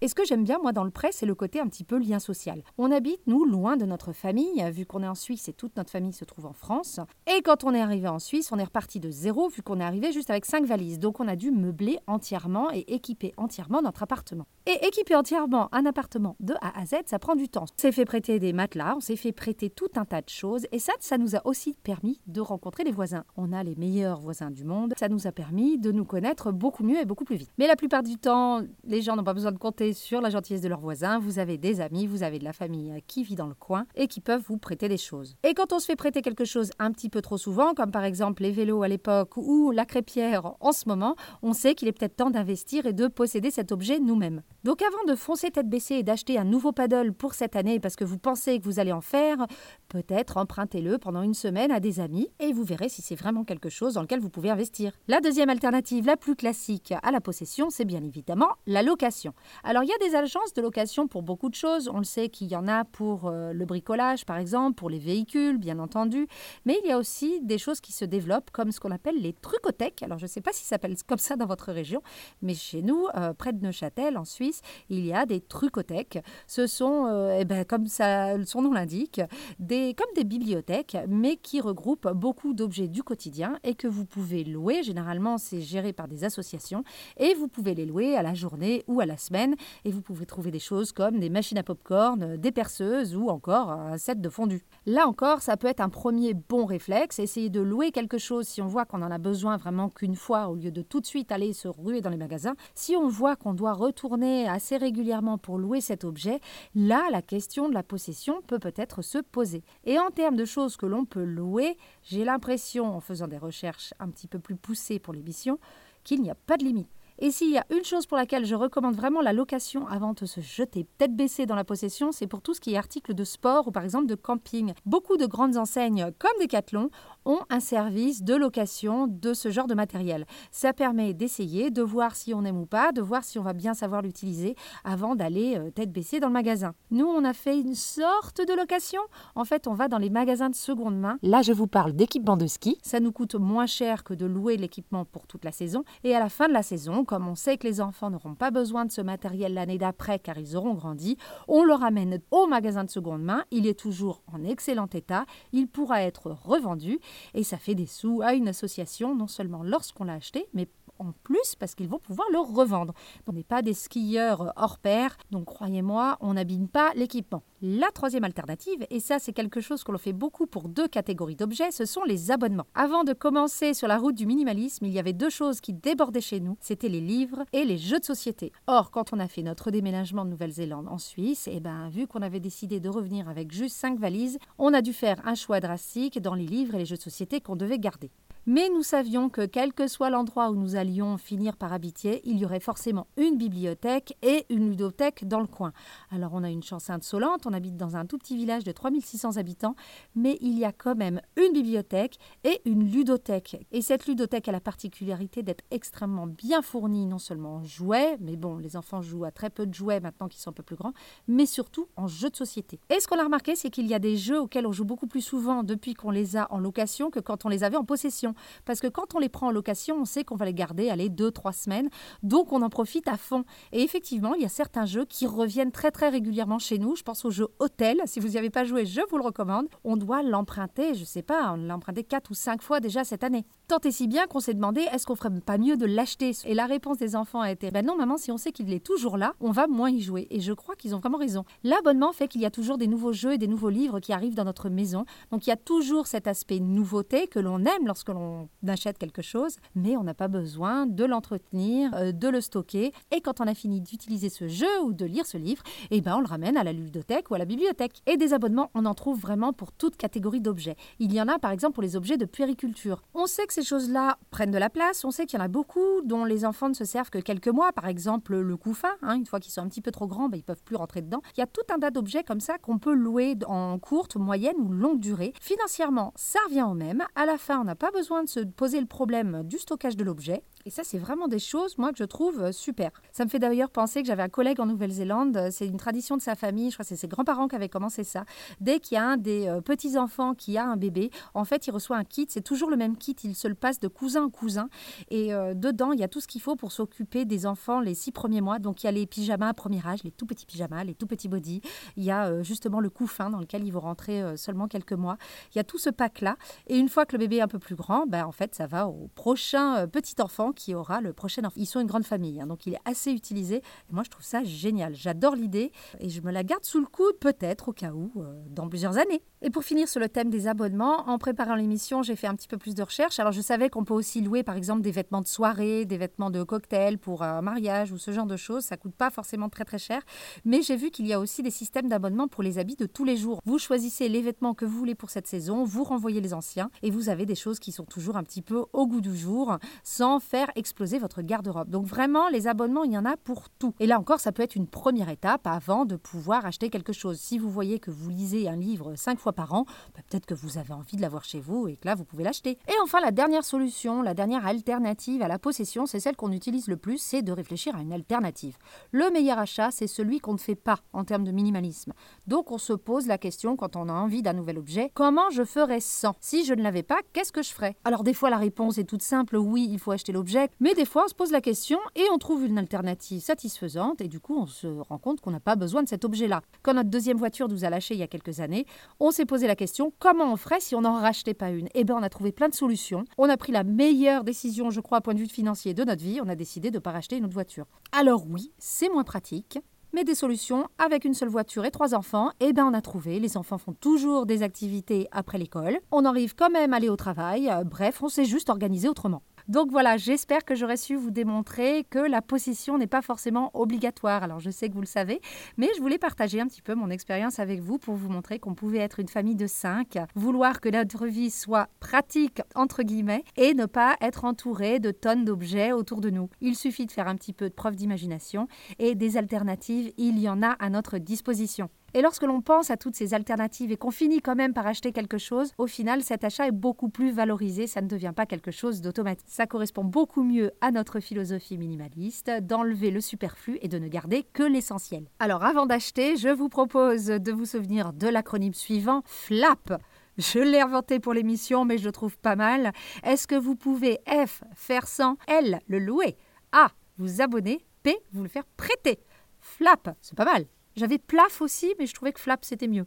Moi 0.61 0.71
dans 0.71 0.83
le 0.83 0.91
prêt, 0.91 1.09
c'est 1.11 1.25
le 1.25 1.35
côté 1.35 1.59
un 1.59 1.67
petit 1.67 1.83
peu 1.83 1.97
lien 1.97 2.19
social. 2.19 2.61
On 2.77 2.91
habite 2.91 3.21
nous 3.27 3.45
loin 3.45 3.77
de 3.77 3.85
notre 3.85 4.13
famille, 4.13 4.63
vu 4.71 4.85
qu'on 4.85 5.03
est 5.03 5.07
en 5.07 5.15
Suisse 5.15 5.49
et 5.49 5.53
toute 5.53 5.75
notre 5.75 5.89
famille 5.89 6.13
se 6.13 6.25
trouve 6.25 6.45
en 6.45 6.53
France. 6.53 6.99
Et 7.35 7.41
quand 7.41 7.63
on 7.63 7.73
est 7.73 7.81
arrivé 7.81 8.07
en 8.07 8.19
Suisse, 8.19 8.51
on 8.51 8.59
est 8.59 8.63
reparti 8.63 8.99
de 8.99 9.09
zéro 9.09 9.49
vu 9.49 9.61
qu'on 9.61 9.79
est 9.79 9.83
arrivé 9.83 10.11
juste 10.11 10.29
avec 10.29 10.45
cinq 10.45 10.65
valises. 10.65 10.99
Donc 10.99 11.19
on 11.19 11.27
a 11.27 11.35
dû 11.35 11.51
meubler 11.51 11.99
entièrement 12.07 12.71
et 12.71 12.85
équiper 12.87 13.07
équiper 13.07 13.33
entièrement 13.37 13.81
notre 13.81 14.03
appartement. 14.03 14.45
Et 14.65 14.85
équiper 14.85 15.15
entièrement 15.15 15.69
un 15.73 15.85
appartement 15.85 16.35
de 16.41 16.53
A 16.61 16.77
à 16.79 16.85
Z, 16.85 16.95
ça 17.05 17.19
prend 17.19 17.35
du 17.35 17.47
temps. 17.47 17.63
On 17.63 17.81
s'est 17.81 17.93
fait 17.93 18.03
prêter 18.03 18.37
des 18.39 18.51
matelas, 18.51 18.95
on 18.97 18.99
s'est 18.99 19.15
fait 19.15 19.31
prêter 19.31 19.69
tout 19.69 19.87
un 19.95 20.03
tas 20.03 20.21
de 20.21 20.29
choses, 20.29 20.67
et 20.73 20.79
ça, 20.79 20.91
ça 20.99 21.17
nous 21.17 21.35
a 21.35 21.41
aussi 21.45 21.77
permis 21.83 22.19
de 22.27 22.41
rencontrer 22.41 22.83
les 22.83 22.91
voisins. 22.91 23.23
On 23.37 23.53
a 23.53 23.63
les 23.63 23.75
meilleurs 23.75 24.19
voisins 24.19 24.51
du 24.51 24.65
monde, 24.65 24.93
ça 24.97 25.07
nous 25.07 25.25
a 25.25 25.31
permis 25.31 25.77
de 25.77 25.91
nous 25.91 26.03
connaître 26.03 26.51
beaucoup 26.51 26.83
mieux 26.83 26.99
et 26.99 27.05
beaucoup 27.05 27.23
plus 27.23 27.37
vite. 27.37 27.49
Mais 27.57 27.67
la 27.67 27.77
plupart 27.77 28.03
du 28.03 28.17
temps, 28.17 28.61
les 28.83 29.01
gens 29.01 29.15
n'ont 29.15 29.23
pas 29.23 29.33
besoin 29.33 29.53
de 29.53 29.57
compter 29.57 29.93
sur 29.93 30.19
la 30.19 30.29
de 30.37 30.67
leurs 30.67 30.79
voisins. 30.79 31.17
Vous 31.17 31.39
avez 31.39 31.57
des 31.57 31.81
amis, 31.81 32.05
vous 32.05 32.21
avez 32.21 32.37
de 32.37 32.43
la 32.43 32.53
famille 32.53 32.93
qui 33.07 33.23
vit 33.23 33.35
dans 33.35 33.47
le 33.47 33.55
coin 33.55 33.87
et 33.95 34.07
qui 34.07 34.21
peuvent 34.21 34.43
vous 34.47 34.57
prêter 34.57 34.87
des 34.87 34.97
choses. 34.97 35.35
Et 35.43 35.55
quand 35.55 35.73
on 35.73 35.79
se 35.79 35.87
fait 35.87 35.95
prêter 35.95 36.21
quelque 36.21 36.45
chose 36.45 36.69
un 36.77 36.91
petit 36.91 37.09
peu 37.09 37.21
trop 37.21 37.37
souvent, 37.37 37.73
comme 37.73 37.89
par 37.89 38.03
exemple 38.03 38.43
les 38.43 38.51
vélos 38.51 38.83
à 38.83 38.87
l'époque 38.87 39.35
ou 39.35 39.71
la 39.71 39.85
crêpière 39.85 40.53
en 40.59 40.71
ce 40.71 40.87
moment, 40.87 41.15
on 41.41 41.53
sait 41.53 41.73
qu'il 41.73 41.87
est 41.87 41.91
peut-être 41.91 42.15
temps 42.15 42.29
d'investir 42.29 42.85
et 42.85 42.93
de 42.93 43.07
posséder 43.07 43.49
cet 43.49 43.71
objet 43.71 43.99
nous-mêmes. 43.99 44.43
Donc 44.63 44.83
avant 44.83 45.11
de 45.11 45.15
foncer 45.15 45.49
tête 45.49 45.69
baissée 45.69 45.95
et 45.95 46.03
d'acheter 46.03 46.37
un 46.37 46.43
nouveau 46.43 46.71
paddle 46.71 47.13
pour 47.13 47.33
cette 47.33 47.55
année 47.55 47.79
parce 47.79 47.95
que 47.95 48.05
vous 48.05 48.19
pensez 48.19 48.59
que 48.59 48.65
vous 48.65 48.79
allez 48.79 48.91
en 48.91 49.01
faire, 49.01 49.47
peut-être 49.87 50.37
empruntez-le 50.37 50.99
pendant 50.99 51.23
une 51.23 51.33
semaine 51.33 51.71
à 51.71 51.79
des 51.79 51.99
amis 51.99 52.29
et 52.39 52.53
vous 52.53 52.63
verrez 52.63 52.89
si 52.89 53.01
c'est 53.01 53.15
vraiment 53.15 53.43
quelque 53.43 53.69
chose 53.69 53.95
dans 53.95 54.01
lequel 54.03 54.19
vous 54.19 54.29
pouvez 54.29 54.51
investir. 54.51 54.91
La 55.07 55.19
deuxième 55.19 55.49
alternative, 55.49 56.05
la 56.05 56.15
plus 56.15 56.35
classique 56.35 56.93
à 57.01 57.11
la 57.11 57.21
possession, 57.21 57.71
c'est 57.71 57.85
bien 57.85 58.03
évidemment 58.03 58.49
la 58.67 58.83
location. 58.83 59.33
Alors 59.63 59.83
il 59.83 59.89
y 59.89 59.93
a 59.93 60.09
des 60.09 60.15
agences 60.27 60.53
de 60.53 60.61
location 60.61 61.07
pour 61.07 61.21
beaucoup 61.21 61.47
de 61.47 61.55
choses, 61.55 61.87
on 61.87 61.99
le 61.99 62.03
sait 62.03 62.27
qu'il 62.27 62.47
y 62.47 62.55
en 62.57 62.67
a 62.67 62.83
pour 62.83 63.27
euh, 63.27 63.53
le 63.53 63.65
bricolage 63.65 64.25
par 64.25 64.37
exemple, 64.37 64.75
pour 64.75 64.89
les 64.89 64.99
véhicules 64.99 65.57
bien 65.57 65.79
entendu, 65.79 66.27
mais 66.65 66.77
il 66.83 66.89
y 66.89 66.91
a 66.91 66.97
aussi 66.97 67.39
des 67.43 67.57
choses 67.57 67.79
qui 67.79 67.93
se 67.93 68.03
développent 68.03 68.51
comme 68.51 68.73
ce 68.73 68.81
qu'on 68.81 68.91
appelle 68.91 69.21
les 69.21 69.31
trucothèques. 69.31 70.03
Alors 70.03 70.17
je 70.17 70.25
ne 70.25 70.29
sais 70.29 70.41
pas 70.41 70.51
si 70.51 70.63
ça 70.63 70.71
s'appelle 70.71 70.97
comme 71.07 71.17
ça 71.17 71.37
dans 71.37 71.45
votre 71.45 71.71
région, 71.71 72.01
mais 72.41 72.55
chez 72.55 72.81
nous, 72.81 73.07
euh, 73.15 73.33
près 73.33 73.53
de 73.53 73.63
Neuchâtel, 73.63 74.17
en 74.17 74.25
Suisse, 74.25 74.59
il 74.89 75.05
y 75.05 75.13
a 75.13 75.25
des 75.25 75.39
trucothèques. 75.39 76.19
Ce 76.45 76.67
sont, 76.67 77.05
euh, 77.05 77.37
eh 77.39 77.45
ben, 77.45 77.63
comme 77.63 77.87
ça, 77.87 78.43
son 78.43 78.61
nom 78.61 78.73
l'indique, 78.73 79.21
des, 79.59 79.93
comme 79.93 80.13
des 80.13 80.25
bibliothèques, 80.25 80.97
mais 81.07 81.37
qui 81.37 81.61
regroupent 81.61 82.11
beaucoup 82.11 82.53
d'objets 82.53 82.89
du 82.89 83.01
quotidien 83.01 83.59
et 83.63 83.75
que 83.75 83.87
vous 83.87 84.05
pouvez 84.05 84.43
louer. 84.43 84.83
Généralement, 84.83 85.37
c'est 85.37 85.61
géré 85.61 85.93
par 85.93 86.09
des 86.09 86.25
associations 86.25 86.83
et 87.15 87.33
vous 87.33 87.47
pouvez 87.47 87.75
les 87.75 87.85
louer 87.85 88.17
à 88.17 88.23
la 88.23 88.33
journée 88.33 88.83
ou 88.87 88.99
à 88.99 89.05
la 89.05 89.15
semaine. 89.15 89.55
Et 89.85 89.91
vous 89.91 90.01
pouvez 90.01 90.16
trouver 90.25 90.51
des 90.51 90.59
choses 90.59 90.91
comme 90.91 91.19
des 91.19 91.29
machines 91.29 91.57
à 91.57 91.63
pop-corn, 91.63 92.37
des 92.37 92.51
perceuses 92.51 93.15
ou 93.15 93.29
encore 93.29 93.71
un 93.71 93.97
set 93.97 94.21
de 94.21 94.29
fondu. 94.29 94.65
Là 94.85 95.07
encore, 95.07 95.41
ça 95.41 95.57
peut 95.57 95.67
être 95.67 95.81
un 95.81 95.89
premier 95.89 96.33
bon 96.33 96.65
réflexe. 96.65 97.19
Essayer 97.19 97.49
de 97.49 97.61
louer 97.61 97.91
quelque 97.91 98.17
chose 98.17 98.47
si 98.47 98.61
on 98.61 98.67
voit 98.67 98.85
qu'on 98.85 99.01
en 99.01 99.11
a 99.11 99.17
besoin 99.17 99.57
vraiment 99.57 99.89
qu'une 99.89 100.15
fois 100.15 100.47
au 100.47 100.55
lieu 100.55 100.71
de 100.71 100.81
tout 100.81 101.01
de 101.01 101.05
suite 101.05 101.31
aller 101.31 101.53
se 101.53 101.67
ruer 101.67 102.01
dans 102.01 102.09
les 102.09 102.17
magasins. 102.17 102.55
Si 102.73 102.95
on 102.95 103.07
voit 103.07 103.35
qu'on 103.35 103.53
doit 103.53 103.73
retourner 103.73 104.47
assez 104.47 104.77
régulièrement 104.77 105.37
pour 105.37 105.57
louer 105.57 105.81
cet 105.81 106.03
objet, 106.03 106.39
là, 106.75 107.07
la 107.11 107.21
question 107.21 107.69
de 107.69 107.73
la 107.73 107.83
possession 107.83 108.41
peut 108.47 108.59
peut-être 108.59 109.01
se 109.01 109.19
poser. 109.19 109.63
Et 109.85 109.99
en 109.99 110.09
termes 110.09 110.35
de 110.35 110.45
choses 110.45 110.77
que 110.77 110.85
l'on 110.85 111.05
peut 111.05 111.23
louer, 111.23 111.77
j'ai 112.03 112.23
l'impression, 112.23 112.95
en 112.95 112.99
faisant 112.99 113.27
des 113.27 113.37
recherches 113.37 113.93
un 113.99 114.09
petit 114.09 114.27
peu 114.27 114.39
plus 114.39 114.55
poussées 114.55 114.99
pour 114.99 115.13
l'émission, 115.13 115.59
qu'il 116.03 116.21
n'y 116.21 116.31
a 116.31 116.35
pas 116.35 116.57
de 116.57 116.63
limite. 116.63 116.96
Et 117.19 117.31
s'il 117.31 117.49
y 117.49 117.57
a 117.57 117.65
une 117.71 117.83
chose 117.83 118.05
pour 118.05 118.15
laquelle 118.15 118.45
je 118.45 118.53
recommande 118.53 118.95
vraiment 118.95 119.21
la 119.21 119.33
location 119.33 119.87
avant 119.87 120.13
de 120.13 120.27
se 120.27 120.39
jeter 120.39 120.85
tête 120.99 121.15
baissée 121.15 121.47
dans 121.47 121.55
la 121.55 121.63
possession, 121.63 122.11
c'est 122.11 122.27
pour 122.27 122.43
tout 122.43 122.53
ce 122.53 122.61
qui 122.61 122.75
est 122.75 122.77
articles 122.77 123.15
de 123.15 123.23
sport 123.23 123.67
ou 123.67 123.71
par 123.71 123.83
exemple 123.83 124.05
de 124.05 124.13
camping. 124.13 124.73
Beaucoup 124.85 125.17
de 125.17 125.25
grandes 125.25 125.57
enseignes 125.57 126.11
comme 126.19 126.31
Decathlon 126.39 126.91
ont 127.25 127.39
un 127.49 127.59
service 127.59 128.21
de 128.21 128.35
location 128.35 129.07
de 129.07 129.33
ce 129.33 129.49
genre 129.49 129.65
de 129.65 129.73
matériel. 129.73 130.27
Ça 130.51 130.73
permet 130.73 131.15
d'essayer, 131.15 131.71
de 131.71 131.81
voir 131.81 132.15
si 132.15 132.35
on 132.35 132.45
aime 132.45 132.61
ou 132.61 132.67
pas, 132.67 132.91
de 132.91 133.01
voir 133.01 133.23
si 133.23 133.39
on 133.39 133.43
va 133.43 133.53
bien 133.53 133.73
savoir 133.73 134.03
l'utiliser 134.03 134.55
avant 134.83 135.15
d'aller 135.15 135.57
euh, 135.57 135.71
tête 135.71 135.91
baissée 135.91 136.19
dans 136.19 136.27
le 136.27 136.33
magasin. 136.33 136.73
Nous, 136.91 137.05
on 137.05 137.25
a 137.25 137.33
fait 137.33 137.59
une 137.59 137.75
sorte 137.75 138.41
de 138.47 138.53
location. 138.53 139.01
En 139.33 139.43
fait, 139.43 139.67
on 139.67 139.73
va 139.73 139.87
dans 139.87 139.97
les 139.97 140.11
magasins 140.11 140.51
de 140.51 140.55
seconde 140.55 140.99
main. 140.99 141.17
Là, 141.23 141.41
je 141.41 141.51
vous 141.51 141.67
parle 141.67 141.93
d'équipement 141.93 142.37
de 142.37 142.45
ski. 142.45 142.77
Ça 142.83 142.99
nous 142.99 143.11
coûte 143.11 143.35
moins 143.35 143.65
cher 143.65 144.03
que 144.03 144.13
de 144.13 144.27
louer 144.27 144.55
l'équipement 144.55 145.03
pour 145.03 145.25
toute 145.25 145.43
la 145.43 145.51
saison. 145.51 145.83
Et 146.03 146.15
à 146.15 146.19
la 146.19 146.29
fin 146.29 146.47
de 146.47 146.53
la 146.53 146.63
saison, 146.63 147.03
comme 147.07 147.27
on 147.27 147.33
sait 147.33 147.57
que 147.57 147.65
les 147.65 147.81
enfants 147.81 148.11
n'auront 148.11 148.35
pas 148.35 148.51
besoin 148.51 148.85
de 148.85 148.91
ce 148.91 149.01
matériel 149.01 149.55
l'année 149.55 149.79
d'après 149.79 150.19
car 150.19 150.37
ils 150.37 150.55
auront 150.55 150.75
grandi, 150.75 151.17
on 151.47 151.63
le 151.63 151.73
ramène 151.73 152.19
au 152.29 152.45
magasin 152.45 152.83
de 152.83 152.91
seconde 152.91 153.23
main. 153.23 153.45
Il 153.49 153.65
est 153.65 153.79
toujours 153.79 154.21
en 154.31 154.43
excellent 154.43 154.89
état. 154.93 155.25
Il 155.53 155.67
pourra 155.67 156.03
être 156.03 156.29
revendu 156.29 156.99
et 157.33 157.43
ça 157.43 157.57
fait 157.57 157.73
des 157.73 157.87
sous 157.87 158.21
à 158.21 158.33
une 158.33 158.49
association, 158.49 159.15
non 159.15 159.27
seulement 159.27 159.63
lorsqu'on 159.63 160.03
l'a 160.03 160.13
acheté, 160.13 160.47
mais 160.53 160.67
en 160.99 161.11
plus 161.23 161.55
parce 161.57 161.75
qu'ils 161.75 161.87
vont 161.87 161.99
pouvoir 161.99 162.27
le 162.31 162.39
revendre. 162.39 162.93
On 163.27 163.33
n'est 163.33 163.43
pas 163.43 163.61
des 163.61 163.73
skieurs 163.73 164.53
hors 164.55 164.77
pair, 164.77 165.17
donc 165.31 165.45
croyez-moi, 165.45 166.17
on 166.21 166.33
n'abîme 166.33 166.67
pas 166.67 166.91
l'équipement. 166.95 167.43
La 167.63 167.89
troisième 167.89 168.23
alternative, 168.23 168.85
et 168.91 168.99
ça 168.99 169.17
c'est 169.17 169.33
quelque 169.33 169.61
chose 169.61 169.83
que 169.83 169.91
l'on 169.91 169.97
fait 169.97 170.13
beaucoup 170.13 170.45
pour 170.45 170.69
deux 170.69 170.87
catégories 170.87 171.35
d'objets, 171.35 171.71
ce 171.71 171.85
sont 171.85 172.03
les 172.03 172.29
abonnements. 172.29 172.67
Avant 172.75 173.03
de 173.03 173.13
commencer 173.13 173.73
sur 173.73 173.87
la 173.87 173.97
route 173.97 174.13
du 174.13 174.27
minimalisme, 174.27 174.85
il 174.85 174.91
y 174.91 174.99
avait 174.99 175.11
deux 175.11 175.31
choses 175.31 175.59
qui 175.59 175.73
débordaient 175.73 176.21
chez 176.21 176.39
nous, 176.39 176.55
c'était 176.61 176.87
les 176.87 177.01
livres 177.01 177.45
et 177.53 177.65
les 177.65 177.79
jeux 177.79 177.97
de 177.97 178.05
société. 178.05 178.51
Or, 178.67 178.91
quand 178.91 179.11
on 179.11 179.19
a 179.19 179.27
fait 179.27 179.41
notre 179.41 179.71
déménagement 179.71 180.23
de 180.23 180.29
Nouvelle-Zélande 180.29 180.87
en 180.87 180.99
Suisse, 180.99 181.47
et 181.47 181.55
eh 181.55 181.59
ben, 181.59 181.89
vu 181.89 182.05
qu'on 182.05 182.21
avait 182.21 182.39
décidé 182.39 182.79
de 182.79 182.89
revenir 182.89 183.27
avec 183.27 183.51
juste 183.51 183.75
cinq 183.75 183.97
valises, 183.97 184.37
on 184.59 184.71
a 184.75 184.83
dû 184.83 184.93
faire 184.93 185.19
un 185.25 185.33
choix 185.33 185.59
drastique 185.59 186.21
dans 186.21 186.35
les 186.35 186.45
livres 186.45 186.75
et 186.75 186.79
les 186.79 186.85
jeux 186.85 186.97
de 186.97 187.01
société 187.01 187.41
qu'on 187.41 187.55
devait 187.55 187.79
garder. 187.79 188.11
Mais 188.49 188.69
nous 188.69 188.81
savions 188.81 189.27
que 189.27 189.45
quel 189.45 189.73
que 189.73 189.89
soit 189.89 190.09
l'endroit 190.09 190.51
où 190.51 190.55
nous 190.55 190.77
allions 190.77 191.17
finir 191.17 191.57
par 191.57 191.73
habiter, 191.73 192.21
il 192.23 192.37
y 192.37 192.45
aurait 192.45 192.61
forcément 192.61 193.07
une 193.17 193.35
bibliothèque 193.35 194.15
et 194.21 194.45
une 194.49 194.69
ludothèque 194.69 195.27
dans 195.27 195.41
le 195.41 195.47
coin. 195.47 195.73
Alors 196.11 196.31
on 196.33 196.45
a 196.45 196.49
une 196.49 196.63
chance 196.63 196.89
insolente, 196.89 197.45
on 197.45 197.51
habite 197.51 197.75
dans 197.75 197.97
un 197.97 198.05
tout 198.05 198.17
petit 198.17 198.37
village 198.37 198.63
de 198.63 198.71
3600 198.71 199.35
habitants, 199.35 199.75
mais 200.15 200.37
il 200.39 200.57
y 200.57 200.63
a 200.63 200.71
quand 200.71 200.95
même 200.95 201.19
une 201.35 201.51
bibliothèque 201.51 202.19
et 202.45 202.61
une 202.63 202.89
ludothèque. 202.89 203.67
Et 203.73 203.81
cette 203.81 204.07
ludothèque 204.07 204.47
a 204.47 204.53
la 204.53 204.61
particularité 204.61 205.43
d'être 205.43 205.65
extrêmement 205.69 206.25
bien 206.25 206.61
fournie, 206.61 207.05
non 207.05 207.19
seulement 207.19 207.55
en 207.55 207.63
jouets, 207.65 208.15
mais 208.21 208.37
bon, 208.37 208.59
les 208.59 208.77
enfants 208.77 209.01
jouent 209.01 209.25
à 209.25 209.31
très 209.31 209.49
peu 209.49 209.65
de 209.65 209.73
jouets 209.73 209.99
maintenant 209.99 210.29
qu'ils 210.29 210.39
sont 210.39 210.51
un 210.51 210.53
peu 210.53 210.63
plus 210.63 210.77
grands, 210.77 210.93
mais 211.27 211.47
surtout 211.47 211.89
en 211.97 212.07
jeux 212.07 212.29
de 212.29 212.37
société. 212.37 212.79
Et 212.95 213.01
ce 213.01 213.09
qu'on 213.09 213.19
a 213.19 213.25
remarqué, 213.25 213.57
c'est 213.57 213.69
qu'il 213.69 213.87
y 213.87 213.93
a 213.93 213.99
des 213.99 214.15
jeux 214.15 214.39
auxquels 214.39 214.67
on 214.67 214.71
joue 214.71 214.85
beaucoup 214.85 215.07
plus 215.07 215.19
souvent 215.19 215.63
depuis 215.63 215.95
qu'on 215.95 216.11
les 216.11 216.37
a 216.37 216.49
en 216.53 216.59
location 216.59 217.11
que 217.11 217.19
quand 217.19 217.45
on 217.45 217.49
les 217.49 217.65
avait 217.65 217.75
en 217.75 217.83
possession. 217.83 218.35
Parce 218.65 218.79
que 218.79 218.87
quand 218.87 219.15
on 219.15 219.19
les 219.19 219.29
prend 219.29 219.47
en 219.47 219.51
location, 219.51 219.97
on 220.01 220.05
sait 220.05 220.23
qu'on 220.23 220.35
va 220.35 220.45
les 220.45 220.53
garder, 220.53 220.89
aller 220.89 221.09
deux, 221.09 221.31
trois 221.31 221.53
semaines. 221.53 221.89
Donc 222.23 222.51
on 222.51 222.61
en 222.61 222.69
profite 222.69 223.07
à 223.07 223.17
fond. 223.17 223.43
Et 223.71 223.81
effectivement, 223.81 224.33
il 224.33 224.41
y 224.41 224.45
a 224.45 224.49
certains 224.49 224.85
jeux 224.85 225.05
qui 225.05 225.27
reviennent 225.27 225.71
très 225.71 225.91
très 225.91 226.09
régulièrement 226.09 226.59
chez 226.59 226.77
nous. 226.77 226.95
Je 226.95 227.03
pense 227.03 227.25
au 227.25 227.31
jeu 227.31 227.47
Hôtel. 227.59 228.01
Si 228.05 228.19
vous 228.19 228.29
n'y 228.29 228.37
avez 228.37 228.49
pas 228.49 228.63
joué, 228.63 228.85
je 228.85 229.01
vous 229.09 229.17
le 229.17 229.23
recommande. 229.23 229.67
On 229.83 229.97
doit 229.97 230.23
l'emprunter, 230.23 230.93
je 230.93 231.03
sais 231.03 231.21
pas, 231.21 231.53
on 231.53 231.57
l'a 231.57 231.75
emprunté 231.75 232.03
quatre 232.03 232.31
ou 232.31 232.33
cinq 232.33 232.61
fois 232.61 232.79
déjà 232.79 233.03
cette 233.03 233.23
année. 233.23 233.45
Tant 233.67 233.79
et 233.83 233.91
si 233.91 234.07
bien 234.07 234.27
qu'on 234.27 234.39
s'est 234.39 234.53
demandé 234.53 234.79
est-ce 234.93 235.05
qu'on 235.05 235.15
ferait 235.15 235.41
pas 235.41 235.57
mieux 235.57 235.75
de 235.75 235.85
l'acheter? 235.85 236.31
Et 236.45 236.53
la 236.53 236.67
réponse 236.67 236.99
des 236.99 237.17
enfants 237.17 237.41
a 237.41 237.51
été 237.51 237.69
ben 237.69 237.85
non, 237.85 237.97
maman, 237.97 238.15
si 238.15 238.31
on 238.31 238.37
sait 238.37 238.53
qu'il 238.53 238.71
est 238.71 238.79
toujours 238.79 239.17
là, 239.17 239.33
on 239.41 239.51
va 239.51 239.67
moins 239.67 239.89
y 239.89 239.99
jouer. 239.99 240.25
Et 240.29 240.39
je 240.39 240.53
crois 240.53 240.77
qu'ils 240.77 240.95
ont 240.95 240.99
vraiment 240.99 241.17
raison. 241.17 241.43
L'abonnement 241.65 242.13
fait 242.13 242.29
qu'il 242.29 242.39
y 242.39 242.45
a 242.45 242.49
toujours 242.49 242.77
des 242.77 242.87
nouveaux 242.87 243.11
jeux 243.11 243.33
et 243.33 243.37
des 243.37 243.49
nouveaux 243.49 243.69
livres 243.69 243.99
qui 243.99 244.13
arrivent 244.13 244.35
dans 244.35 244.45
notre 244.45 244.69
maison. 244.69 245.03
Donc 245.31 245.47
il 245.47 245.49
y 245.49 245.53
a 245.53 245.57
toujours 245.57 246.07
cet 246.07 246.27
aspect 246.27 246.61
nouveauté 246.61 247.27
que 247.27 247.39
l'on 247.39 247.59
aime 247.65 247.85
lorsque 247.85 248.07
l'on 248.07 248.47
on 248.63 248.67
achète 248.69 248.97
quelque 248.97 249.21
chose, 249.21 249.57
mais 249.75 249.97
on 249.97 250.03
n'a 250.03 250.13
pas 250.13 250.29
besoin 250.29 250.85
de 250.85 251.03
l'entretenir, 251.03 251.93
euh, 251.93 252.13
de 252.13 252.29
le 252.29 252.39
stocker. 252.39 252.93
Et 253.11 253.19
quand 253.19 253.41
on 253.41 253.47
a 253.47 253.53
fini 253.53 253.81
d'utiliser 253.81 254.29
ce 254.29 254.47
jeu 254.47 254.81
ou 254.83 254.93
de 254.93 255.03
lire 255.03 255.25
ce 255.25 255.37
livre, 255.37 255.63
eh 255.91 255.99
ben 255.99 256.15
on 256.15 256.21
le 256.21 256.27
ramène 256.27 256.55
à 256.55 256.63
la 256.63 256.71
ludothèque 256.71 257.31
ou 257.31 257.35
à 257.35 257.37
la 257.37 257.45
bibliothèque. 257.45 258.01
Et 258.05 258.15
des 258.15 258.31
abonnements, 258.31 258.71
on 258.75 258.85
en 258.85 258.93
trouve 258.93 259.19
vraiment 259.19 259.51
pour 259.51 259.73
toute 259.73 259.97
catégorie 259.97 260.39
d'objets. 260.39 260.77
Il 260.99 261.13
y 261.13 261.21
en 261.21 261.27
a 261.27 261.37
par 261.37 261.51
exemple 261.51 261.73
pour 261.73 261.83
les 261.83 261.97
objets 261.97 262.15
de 262.15 262.25
puériculture. 262.25 263.03
On 263.13 263.25
sait 263.25 263.45
que 263.45 263.56
ces 263.57 263.63
choses-là 263.63 264.19
prennent 264.29 264.51
de 264.51 264.57
la 264.59 264.69
place, 264.69 265.03
on 265.03 265.09
sait 265.09 265.25
qu'il 265.25 265.39
y 265.39 265.41
en 265.41 265.45
a 265.45 265.47
beaucoup 265.47 266.01
dont 266.03 266.25
les 266.25 266.45
enfants 266.45 266.69
ne 266.69 266.75
se 266.75 266.85
servent 266.85 267.09
que 267.09 267.17
quelques 267.17 267.47
mois, 267.47 267.73
par 267.73 267.87
exemple 267.87 268.35
le 268.35 268.55
couffin, 268.55 268.91
hein, 269.01 269.15
une 269.15 269.25
fois 269.25 269.39
qu'ils 269.39 269.51
sont 269.51 269.61
un 269.61 269.67
petit 269.67 269.81
peu 269.81 269.89
trop 269.89 270.05
grands, 270.05 270.29
ben, 270.29 270.37
ils 270.37 270.43
peuvent 270.43 270.61
plus 270.63 270.75
rentrer 270.75 271.01
dedans. 271.01 271.23
Il 271.35 271.39
y 271.39 271.43
a 271.43 271.47
tout 271.47 271.63
un 271.73 271.79
tas 271.79 271.89
d'objets 271.89 272.23
comme 272.23 272.39
ça 272.39 272.59
qu'on 272.59 272.77
peut 272.77 272.93
louer 272.93 273.35
en 273.47 273.79
courte, 273.79 274.15
moyenne 274.15 274.57
ou 274.59 274.71
longue 274.71 274.99
durée. 274.99 275.33
Financièrement, 275.41 276.13
ça 276.15 276.37
revient 276.45 276.67
au 276.69 276.75
même. 276.75 277.03
À 277.15 277.25
la 277.25 277.39
fin, 277.39 277.59
on 277.59 277.63
n'a 277.63 277.73
pas 277.73 277.89
besoin 277.89 278.23
de 278.23 278.29
se 278.29 278.41
poser 278.41 278.79
le 278.79 278.85
problème 278.85 279.41
du 279.43 279.57
stockage 279.57 279.97
de 279.97 280.03
l'objet. 280.03 280.43
Et 280.67 280.69
ça, 280.69 280.83
c'est 280.83 280.97
vraiment 280.97 281.29
des 281.29 281.39
choses, 281.39 281.77
moi, 281.77 281.93
que 281.93 281.97
je 281.97 282.03
trouve 282.03 282.41
euh, 282.41 282.51
super. 282.51 282.91
Ça 283.13 283.23
me 283.23 283.29
fait 283.29 283.39
d'ailleurs 283.39 283.69
penser 283.69 284.01
que 284.01 284.07
j'avais 284.07 284.23
un 284.23 284.27
collègue 284.27 284.59
en 284.59 284.65
Nouvelle-Zélande, 284.65 285.37
euh, 285.37 285.47
c'est 285.49 285.65
une 285.65 285.77
tradition 285.77 286.17
de 286.17 286.21
sa 286.21 286.35
famille, 286.35 286.71
je 286.71 286.75
crois 286.75 286.83
que 286.83 286.89
c'est 286.89 286.97
ses 286.97 287.07
grands-parents 287.07 287.47
qui 287.47 287.55
avaient 287.55 287.69
commencé 287.69 288.03
ça. 288.03 288.25
Dès 288.59 288.81
qu'il 288.81 288.95
y 288.95 288.97
a 288.97 289.07
un 289.07 289.15
des 289.15 289.47
euh, 289.47 289.61
petits-enfants 289.61 290.33
qui 290.33 290.57
a 290.57 290.65
un 290.67 290.75
bébé, 290.75 291.09
en 291.35 291.45
fait, 291.45 291.67
il 291.67 291.71
reçoit 291.71 291.95
un 291.95 292.03
kit, 292.03 292.25
c'est 292.27 292.41
toujours 292.41 292.69
le 292.69 292.75
même 292.75 292.97
kit, 292.97 293.15
il 293.23 293.33
se 293.33 293.47
le 293.47 293.55
passe 293.55 293.79
de 293.79 293.87
cousin 293.87 294.25
en 294.25 294.29
cousin. 294.29 294.67
Et 295.09 295.29
dedans, 295.55 295.93
il 295.93 296.01
y 296.01 296.03
a 296.03 296.09
tout 296.09 296.19
ce 296.19 296.27
qu'il 296.27 296.41
faut 296.41 296.57
pour 296.57 296.73
s'occuper 296.73 297.23
des 297.23 297.45
enfants 297.45 297.79
les 297.79 297.93
six 297.93 298.11
premiers 298.11 298.41
mois. 298.41 298.59
Donc, 298.59 298.83
il 298.83 298.87
y 298.87 298.89
a 298.89 298.91
les 298.91 299.05
pyjamas 299.05 299.49
à 299.49 299.53
premier 299.53 299.85
âge, 299.85 300.03
les 300.03 300.11
tout 300.11 300.25
petits 300.25 300.45
pyjamas, 300.45 300.83
les 300.83 300.95
tout 300.95 301.07
petits 301.07 301.29
bodys. 301.29 301.61
Il 301.95 302.03
y 302.03 302.11
a 302.11 302.43
justement 302.43 302.81
le 302.81 302.89
couffin 302.89 303.29
dans 303.29 303.39
lequel 303.39 303.65
ils 303.65 303.71
vont 303.71 303.79
rentrer 303.79 304.35
seulement 304.35 304.67
quelques 304.67 304.93
mois. 304.93 305.17
Il 305.53 305.57
y 305.57 305.61
a 305.61 305.63
tout 305.63 305.77
ce 305.77 305.89
pack-là. 305.89 306.35
Et 306.67 306.77
une 306.77 306.89
fois 306.89 307.05
que 307.05 307.13
le 307.13 307.19
bébé 307.19 307.37
est 307.37 307.41
un 307.41 307.47
peu 307.47 307.59
plus 307.59 307.75
grand, 307.75 308.05
ben, 308.05 308.25
en 308.25 308.31
fait, 308.33 308.53
ça 308.53 308.67
va 308.67 308.87
au 308.87 309.09
prochain 309.15 309.87
petit 309.87 310.15
enfant 310.21 310.51
qui 310.57 310.75
aura 310.75 310.99
le 310.99 311.13
prochain 311.13 311.43
enfant. 311.45 311.55
Ils 311.55 311.65
sont 311.65 311.79
une 311.79 311.87
grande 311.87 312.05
famille, 312.05 312.41
hein, 312.41 312.47
donc 312.47 312.65
il 312.65 312.73
est 312.73 312.81
assez 312.85 313.11
utilisé. 313.11 313.61
Moi, 313.91 314.03
je 314.03 314.09
trouve 314.09 314.25
ça 314.25 314.43
génial. 314.43 314.95
J'adore 314.95 315.35
l'idée 315.35 315.71
et 315.99 316.09
je 316.09 316.21
me 316.21 316.31
la 316.31 316.43
garde 316.43 316.65
sous 316.65 316.79
le 316.79 316.87
coude, 316.87 317.17
peut-être 317.19 317.69
au 317.69 317.73
cas 317.73 317.91
où, 317.91 318.11
euh, 318.17 318.43
dans 318.49 318.67
plusieurs 318.67 318.97
années. 318.97 319.21
Et 319.41 319.49
pour 319.49 319.63
finir 319.63 319.87
sur 319.87 319.99
le 319.99 320.09
thème 320.09 320.29
des 320.29 320.47
abonnements, 320.47 321.07
en 321.07 321.17
préparant 321.19 321.55
l'émission, 321.55 322.01
j'ai 322.01 322.15
fait 322.15 322.27
un 322.27 322.35
petit 322.35 322.47
peu 322.47 322.57
plus 322.57 322.73
de 322.75 322.81
recherches. 322.81 323.19
Alors, 323.19 323.31
je 323.31 323.41
savais 323.41 323.69
qu'on 323.69 323.85
peut 323.85 323.93
aussi 323.93 324.21
louer, 324.21 324.43
par 324.43 324.55
exemple, 324.55 324.81
des 324.81 324.91
vêtements 324.91 325.21
de 325.21 325.27
soirée, 325.27 325.85
des 325.85 325.97
vêtements 325.97 326.31
de 326.31 326.43
cocktail 326.43 326.97
pour 326.97 327.23
un 327.23 327.41
mariage 327.41 327.91
ou 327.91 327.97
ce 327.97 328.11
genre 328.11 328.25
de 328.25 328.35
choses. 328.35 328.63
Ça 328.63 328.77
coûte 328.77 328.95
pas 328.95 329.11
forcément 329.11 329.49
très 329.49 329.63
très 329.63 329.77
cher. 329.77 330.01
Mais 330.43 330.63
j'ai 330.63 330.75
vu 330.75 330.89
qu'il 330.89 331.05
y 331.05 331.13
a 331.13 331.19
aussi 331.19 331.43
des 331.43 331.51
systèmes 331.51 331.87
d'abonnement 331.87 332.27
pour 332.27 332.41
les 332.41 332.57
habits 332.57 332.75
de 332.75 332.87
tous 332.87 333.05
les 333.05 333.15
jours. 333.15 333.41
Vous 333.45 333.59
choisissez 333.59 334.09
les 334.09 334.21
vêtements 334.21 334.55
que 334.55 334.65
vous 334.65 334.77
voulez 334.77 334.95
pour 334.95 335.11
cette 335.11 335.27
saison, 335.27 335.63
vous 335.63 335.83
renvoyez 335.83 336.21
les 336.21 336.33
anciens 336.33 336.69
et 336.81 336.89
vous 336.89 337.09
avez 337.09 337.25
des 337.25 337.35
choses 337.35 337.59
qui 337.59 337.71
sont 337.71 337.85
toujours 337.85 338.17
un 338.17 338.23
petit 338.23 338.41
peu 338.41 338.65
au 338.73 338.87
goût 338.87 339.01
du 339.01 339.15
jour 339.15 339.57
sans 339.83 340.19
faire 340.19 340.36
exploser 340.55 340.99
votre 340.99 341.21
garde-robe. 341.21 341.69
Donc 341.69 341.85
vraiment, 341.85 342.29
les 342.29 342.47
abonnements, 342.47 342.83
il 342.83 342.91
y 342.91 342.97
en 342.97 343.05
a 343.05 343.17
pour 343.17 343.49
tout. 343.49 343.73
Et 343.79 343.87
là 343.87 343.99
encore, 343.99 344.19
ça 344.19 344.31
peut 344.31 344.43
être 344.43 344.55
une 344.55 344.67
première 344.67 345.09
étape 345.09 345.45
avant 345.47 345.85
de 345.85 345.95
pouvoir 345.95 346.45
acheter 346.45 346.69
quelque 346.69 346.93
chose. 346.93 347.19
Si 347.19 347.37
vous 347.37 347.49
voyez 347.49 347.79
que 347.79 347.91
vous 347.91 348.09
lisez 348.09 348.47
un 348.47 348.55
livre 348.55 348.95
cinq 348.95 349.19
fois 349.19 349.33
par 349.33 349.53
an, 349.53 349.65
bah, 349.95 350.01
peut-être 350.09 350.25
que 350.25 350.33
vous 350.33 350.57
avez 350.57 350.73
envie 350.73 350.97
de 350.97 351.01
l'avoir 351.01 351.23
chez 351.23 351.39
vous 351.39 351.67
et 351.67 351.77
que 351.77 351.87
là, 351.87 351.95
vous 351.95 352.05
pouvez 352.05 352.23
l'acheter. 352.23 352.57
Et 352.67 352.79
enfin, 352.83 352.99
la 352.99 353.11
dernière 353.11 353.45
solution, 353.45 354.01
la 354.01 354.13
dernière 354.13 354.45
alternative 354.45 355.21
à 355.21 355.27
la 355.27 355.39
possession, 355.39 355.85
c'est 355.85 355.99
celle 355.99 356.15
qu'on 356.15 356.31
utilise 356.31 356.67
le 356.67 356.77
plus, 356.77 356.97
c'est 356.97 357.21
de 357.21 357.31
réfléchir 357.31 357.75
à 357.75 357.81
une 357.81 357.93
alternative. 357.93 358.57
Le 358.91 359.09
meilleur 359.11 359.39
achat, 359.39 359.71
c'est 359.71 359.87
celui 359.87 360.19
qu'on 360.19 360.33
ne 360.33 360.37
fait 360.37 360.55
pas 360.55 360.79
en 360.93 361.03
termes 361.03 361.23
de 361.23 361.31
minimalisme. 361.31 361.93
Donc 362.27 362.51
on 362.51 362.57
se 362.57 362.73
pose 362.73 363.07
la 363.07 363.17
question 363.17 363.55
quand 363.55 363.75
on 363.75 363.89
a 363.89 363.93
envie 363.93 364.21
d'un 364.21 364.33
nouvel 364.33 364.57
objet, 364.57 364.91
comment 364.93 365.29
je 365.31 365.43
ferais 365.43 365.79
sans? 365.79 366.15
Si 366.19 366.45
je 366.45 366.53
ne 366.53 366.61
l'avais 366.61 366.83
pas, 366.83 366.99
qu'est-ce 367.13 367.31
que 367.31 367.41
je 367.41 367.51
ferais? 367.53 367.75
Alors 367.83 368.03
des 368.03 368.13
fois 368.13 368.29
la 368.29 368.37
réponse 368.37 368.77
est 368.77 368.83
toute 368.83 369.01
simple, 369.01 369.37
oui, 369.37 369.67
il 369.71 369.79
faut 369.79 369.91
acheter 369.91 370.11
l'objet, 370.11 370.26
mais 370.59 370.73
des 370.73 370.85
fois 370.85 371.03
on 371.05 371.07
se 371.07 371.15
pose 371.15 371.31
la 371.31 371.41
question 371.41 371.79
et 371.95 372.03
on 372.11 372.17
trouve 372.17 372.45
une 372.45 372.57
alternative 372.57 373.21
satisfaisante 373.21 374.01
et 374.01 374.07
du 374.07 374.19
coup 374.19 374.35
on 374.37 374.45
se 374.45 374.67
rend 374.67 374.97
compte 374.97 375.21
qu'on 375.21 375.31
n'a 375.31 375.39
pas 375.39 375.55
besoin 375.55 375.83
de 375.83 375.87
cet 375.87 376.05
objet-là. 376.05 376.41
Quand 376.63 376.73
notre 376.73 376.89
deuxième 376.89 377.17
voiture 377.17 377.47
nous 377.47 377.65
a 377.65 377.69
lâché 377.69 377.93
il 377.93 377.99
y 377.99 378.03
a 378.03 378.07
quelques 378.07 378.39
années, 378.39 378.65
on 378.99 379.11
s'est 379.11 379.25
posé 379.25 379.47
la 379.47 379.55
question 379.55 379.93
comment 379.99 380.31
on 380.31 380.35
ferait 380.35 380.59
si 380.59 380.75
on 380.75 380.81
n'en 380.81 380.99
rachetait 380.99 381.33
pas 381.33 381.51
une? 381.51 381.69
Eh 381.73 381.83
bien 381.83 381.95
on 381.95 382.03
a 382.03 382.09
trouvé 382.09 382.31
plein 382.31 382.49
de 382.49 382.55
solutions. 382.55 383.05
On 383.17 383.29
a 383.29 383.37
pris 383.37 383.51
la 383.51 383.63
meilleure 383.63 384.23
décision, 384.23 384.69
je 384.69 384.81
crois, 384.81 384.97
à 384.97 385.01
point 385.01 385.13
de 385.13 385.19
vue 385.19 385.27
financier 385.27 385.73
de 385.73 385.83
notre 385.83 386.03
vie. 386.03 386.19
On 386.23 386.29
a 386.29 386.35
décidé 386.35 386.71
de 386.71 386.75
ne 386.77 386.81
pas 386.81 386.91
racheter 386.91 387.17
une 387.17 387.25
autre 387.25 387.33
voiture. 387.33 387.65
Alors 387.91 388.25
oui, 388.27 388.51
c'est 388.57 388.89
moins 388.89 389.03
pratique, 389.03 389.59
mais 389.93 390.03
des 390.03 390.15
solutions 390.15 390.67
avec 390.77 391.05
une 391.05 391.13
seule 391.13 391.29
voiture 391.29 391.65
et 391.65 391.71
trois 391.71 391.95
enfants, 391.95 392.31
eh 392.39 392.53
ben 392.53 392.65
on 392.65 392.73
a 392.73 392.81
trouvé. 392.81 393.19
Les 393.19 393.37
enfants 393.37 393.57
font 393.57 393.73
toujours 393.73 394.25
des 394.25 394.43
activités 394.43 395.07
après 395.11 395.37
l'école. 395.37 395.79
On 395.91 396.05
arrive 396.05 396.35
quand 396.35 396.49
même 396.49 396.73
à 396.73 396.77
aller 396.77 396.89
au 396.89 396.97
travail. 396.97 397.51
Bref, 397.65 398.03
on 398.03 398.09
s'est 398.09 398.25
juste 398.25 398.49
organisé 398.49 398.89
autrement. 398.89 399.23
Donc 399.47 399.71
voilà, 399.71 399.95
j'espère 399.95 400.43
que 400.43 400.55
j'aurais 400.55 400.75
su 400.75 400.95
vous 400.97 401.09
démontrer 401.09 401.85
que 401.89 401.99
la 401.99 402.21
possession 402.21 402.77
n'est 402.77 402.85
pas 402.85 403.01
forcément 403.01 403.49
obligatoire. 403.53 404.21
Alors 404.21 404.41
je 404.41 404.49
sais 404.49 404.67
que 404.67 404.73
vous 404.73 404.81
le 404.81 404.85
savez, 404.85 405.21
mais 405.55 405.69
je 405.77 405.81
voulais 405.81 405.97
partager 405.97 406.41
un 406.41 406.47
petit 406.47 406.61
peu 406.61 406.75
mon 406.75 406.89
expérience 406.89 407.39
avec 407.39 407.61
vous 407.61 407.77
pour 407.77 407.95
vous 407.95 408.09
montrer 408.09 408.39
qu'on 408.39 408.55
pouvait 408.55 408.79
être 408.79 408.99
une 408.99 409.07
famille 409.07 409.37
de 409.37 409.47
cinq, 409.47 409.97
vouloir 410.15 410.59
que 410.59 410.67
notre 410.67 411.07
vie 411.07 411.31
soit 411.31 411.69
pratique, 411.79 412.41
entre 412.55 412.83
guillemets, 412.83 413.23
et 413.37 413.53
ne 413.53 413.65
pas 413.65 413.95
être 414.01 414.25
entouré 414.25 414.79
de 414.79 414.91
tonnes 414.91 415.23
d'objets 415.23 415.71
autour 415.71 416.01
de 416.01 416.09
nous. 416.09 416.29
Il 416.41 416.57
suffit 416.57 416.85
de 416.85 416.91
faire 416.91 417.07
un 417.07 417.15
petit 417.15 417.33
peu 417.33 417.47
de 417.47 417.53
preuve 417.53 417.75
d'imagination 417.75 418.49
et 418.79 418.95
des 418.95 419.15
alternatives, 419.15 419.93
il 419.97 420.19
y 420.19 420.27
en 420.27 420.43
a 420.43 420.51
à 420.59 420.69
notre 420.69 420.97
disposition. 420.97 421.69
Et 421.93 422.01
lorsque 422.01 422.23
l'on 422.23 422.41
pense 422.41 422.69
à 422.69 422.77
toutes 422.77 422.95
ces 422.95 423.13
alternatives 423.13 423.71
et 423.71 423.77
qu'on 423.77 423.91
finit 423.91 424.21
quand 424.21 424.35
même 424.35 424.53
par 424.53 424.67
acheter 424.67 424.91
quelque 424.91 425.17
chose, 425.17 425.51
au 425.57 425.67
final, 425.67 426.03
cet 426.03 426.23
achat 426.23 426.47
est 426.47 426.51
beaucoup 426.51 426.89
plus 426.89 427.11
valorisé, 427.11 427.65
ça 427.65 427.81
ne 427.81 427.87
devient 427.87 428.13
pas 428.15 428.25
quelque 428.25 428.51
chose 428.51 428.81
d'automatique. 428.81 429.27
Ça 429.29 429.47
correspond 429.47 429.83
beaucoup 429.83 430.23
mieux 430.23 430.51
à 430.61 430.71
notre 430.71 430.99
philosophie 430.99 431.57
minimaliste, 431.57 432.29
d'enlever 432.41 432.91
le 432.91 433.01
superflu 433.01 433.57
et 433.61 433.67
de 433.67 433.79
ne 433.79 433.87
garder 433.87 434.23
que 434.33 434.43
l'essentiel. 434.43 435.05
Alors 435.19 435.43
avant 435.43 435.65
d'acheter, 435.65 436.17
je 436.17 436.29
vous 436.29 436.49
propose 436.49 437.05
de 437.05 437.31
vous 437.31 437.45
souvenir 437.45 437.93
de 437.93 438.07
l'acronyme 438.07 438.53
suivant, 438.53 439.01
FLAP. 439.05 439.73
Je 440.17 440.39
l'ai 440.39 440.59
inventé 440.59 440.99
pour 440.99 441.13
l'émission, 441.13 441.63
mais 441.63 441.77
je 441.77 441.85
le 441.85 441.91
trouve 441.91 442.17
pas 442.17 442.35
mal. 442.35 442.71
Est-ce 443.03 443.27
que 443.27 443.35
vous 443.35 443.55
pouvez 443.55 443.99
F 444.07 444.43
faire 444.55 444.87
sans 444.87 445.17
L 445.27 445.61
le 445.67 445.79
louer 445.79 446.17
A 446.51 446.71
vous 446.97 447.21
abonner. 447.21 447.65
P, 447.83 447.95
vous 448.11 448.23
le 448.23 448.29
faire 448.29 448.45
prêter? 448.57 448.99
Flap, 449.39 449.95
c'est 450.01 450.17
pas 450.17 450.25
mal. 450.25 450.45
J'avais 450.77 450.99
plaf 450.99 451.41
aussi, 451.41 451.73
mais 451.79 451.87
je 451.87 451.93
trouvais 451.93 452.13
que 452.13 452.19
flap 452.19 452.45
c'était 452.45 452.67
mieux. 452.67 452.85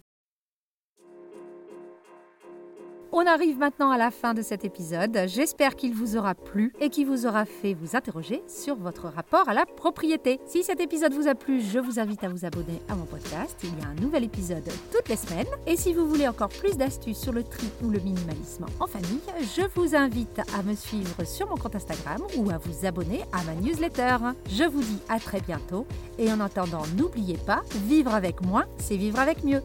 On 3.12 3.26
arrive 3.26 3.59
maintenant 3.59 3.90
à 3.90 3.99
la 3.99 4.12
fin 4.12 4.35
de 4.35 4.43
cet 4.43 4.64
épisode. 4.64 5.25
J'espère 5.26 5.75
qu'il 5.75 5.93
vous 5.95 6.17
aura 6.17 6.37
plu 6.37 6.73
et 6.81 6.90
qu'il 6.90 7.09
vous 7.09 7.26
aura 7.26 7.45
fait 7.45 7.75
vous 7.75 7.97
interroger 7.97 8.40
sur 8.47 8.76
votre 8.76 9.09
rapport 9.09 9.49
à 9.49 9.55
la 9.55 9.67
propriété. 9.67 10.38
Si 10.47 10.62
cet 10.62 10.79
épisode 10.79 11.12
vous 11.12 11.26
a 11.26 11.35
plu, 11.35 11.61
je 11.61 11.81
vous 11.81 11.99
invite 11.99 12.23
à 12.23 12.29
vous 12.29 12.45
abonner 12.45 12.81
à 12.88 12.95
mon 12.95 13.07
podcast. 13.07 13.57
Il 13.64 13.71
y 13.71 13.85
a 13.85 13.88
un 13.88 14.00
nouvel 14.00 14.23
épisode 14.23 14.62
toutes 14.93 15.09
les 15.09 15.17
semaines. 15.17 15.49
Et 15.67 15.76
si 15.76 15.93
vous 15.93 16.07
voulez 16.07 16.29
encore 16.29 16.50
plus 16.50 16.76
d'astuces 16.76 17.19
sur 17.19 17.33
le 17.33 17.43
tri 17.43 17.67
ou 17.83 17.90
le 17.90 17.99
minimalisme 17.99 18.67
en 18.79 18.87
famille, 18.87 19.21
je 19.40 19.62
vous 19.75 19.97
invite 19.97 20.40
à 20.57 20.62
me 20.62 20.76
suivre 20.76 21.25
sur 21.25 21.49
mon 21.49 21.57
compte 21.57 21.75
Instagram 21.75 22.23
ou 22.37 22.49
à 22.50 22.59
vous 22.59 22.87
abonner 22.87 23.23
à 23.33 23.43
ma 23.43 23.55
newsletter. 23.57 24.19
Je 24.49 24.62
vous 24.62 24.83
dis 24.83 25.00
à 25.09 25.19
très 25.19 25.40
bientôt 25.40 25.85
et 26.17 26.33
en 26.33 26.38
attendant, 26.38 26.83
n'oubliez 26.97 27.38
pas, 27.38 27.62
vivre 27.88 28.14
avec 28.14 28.40
moins, 28.40 28.67
c'est 28.79 28.97
vivre 28.97 29.19
avec 29.19 29.43
mieux. 29.43 29.62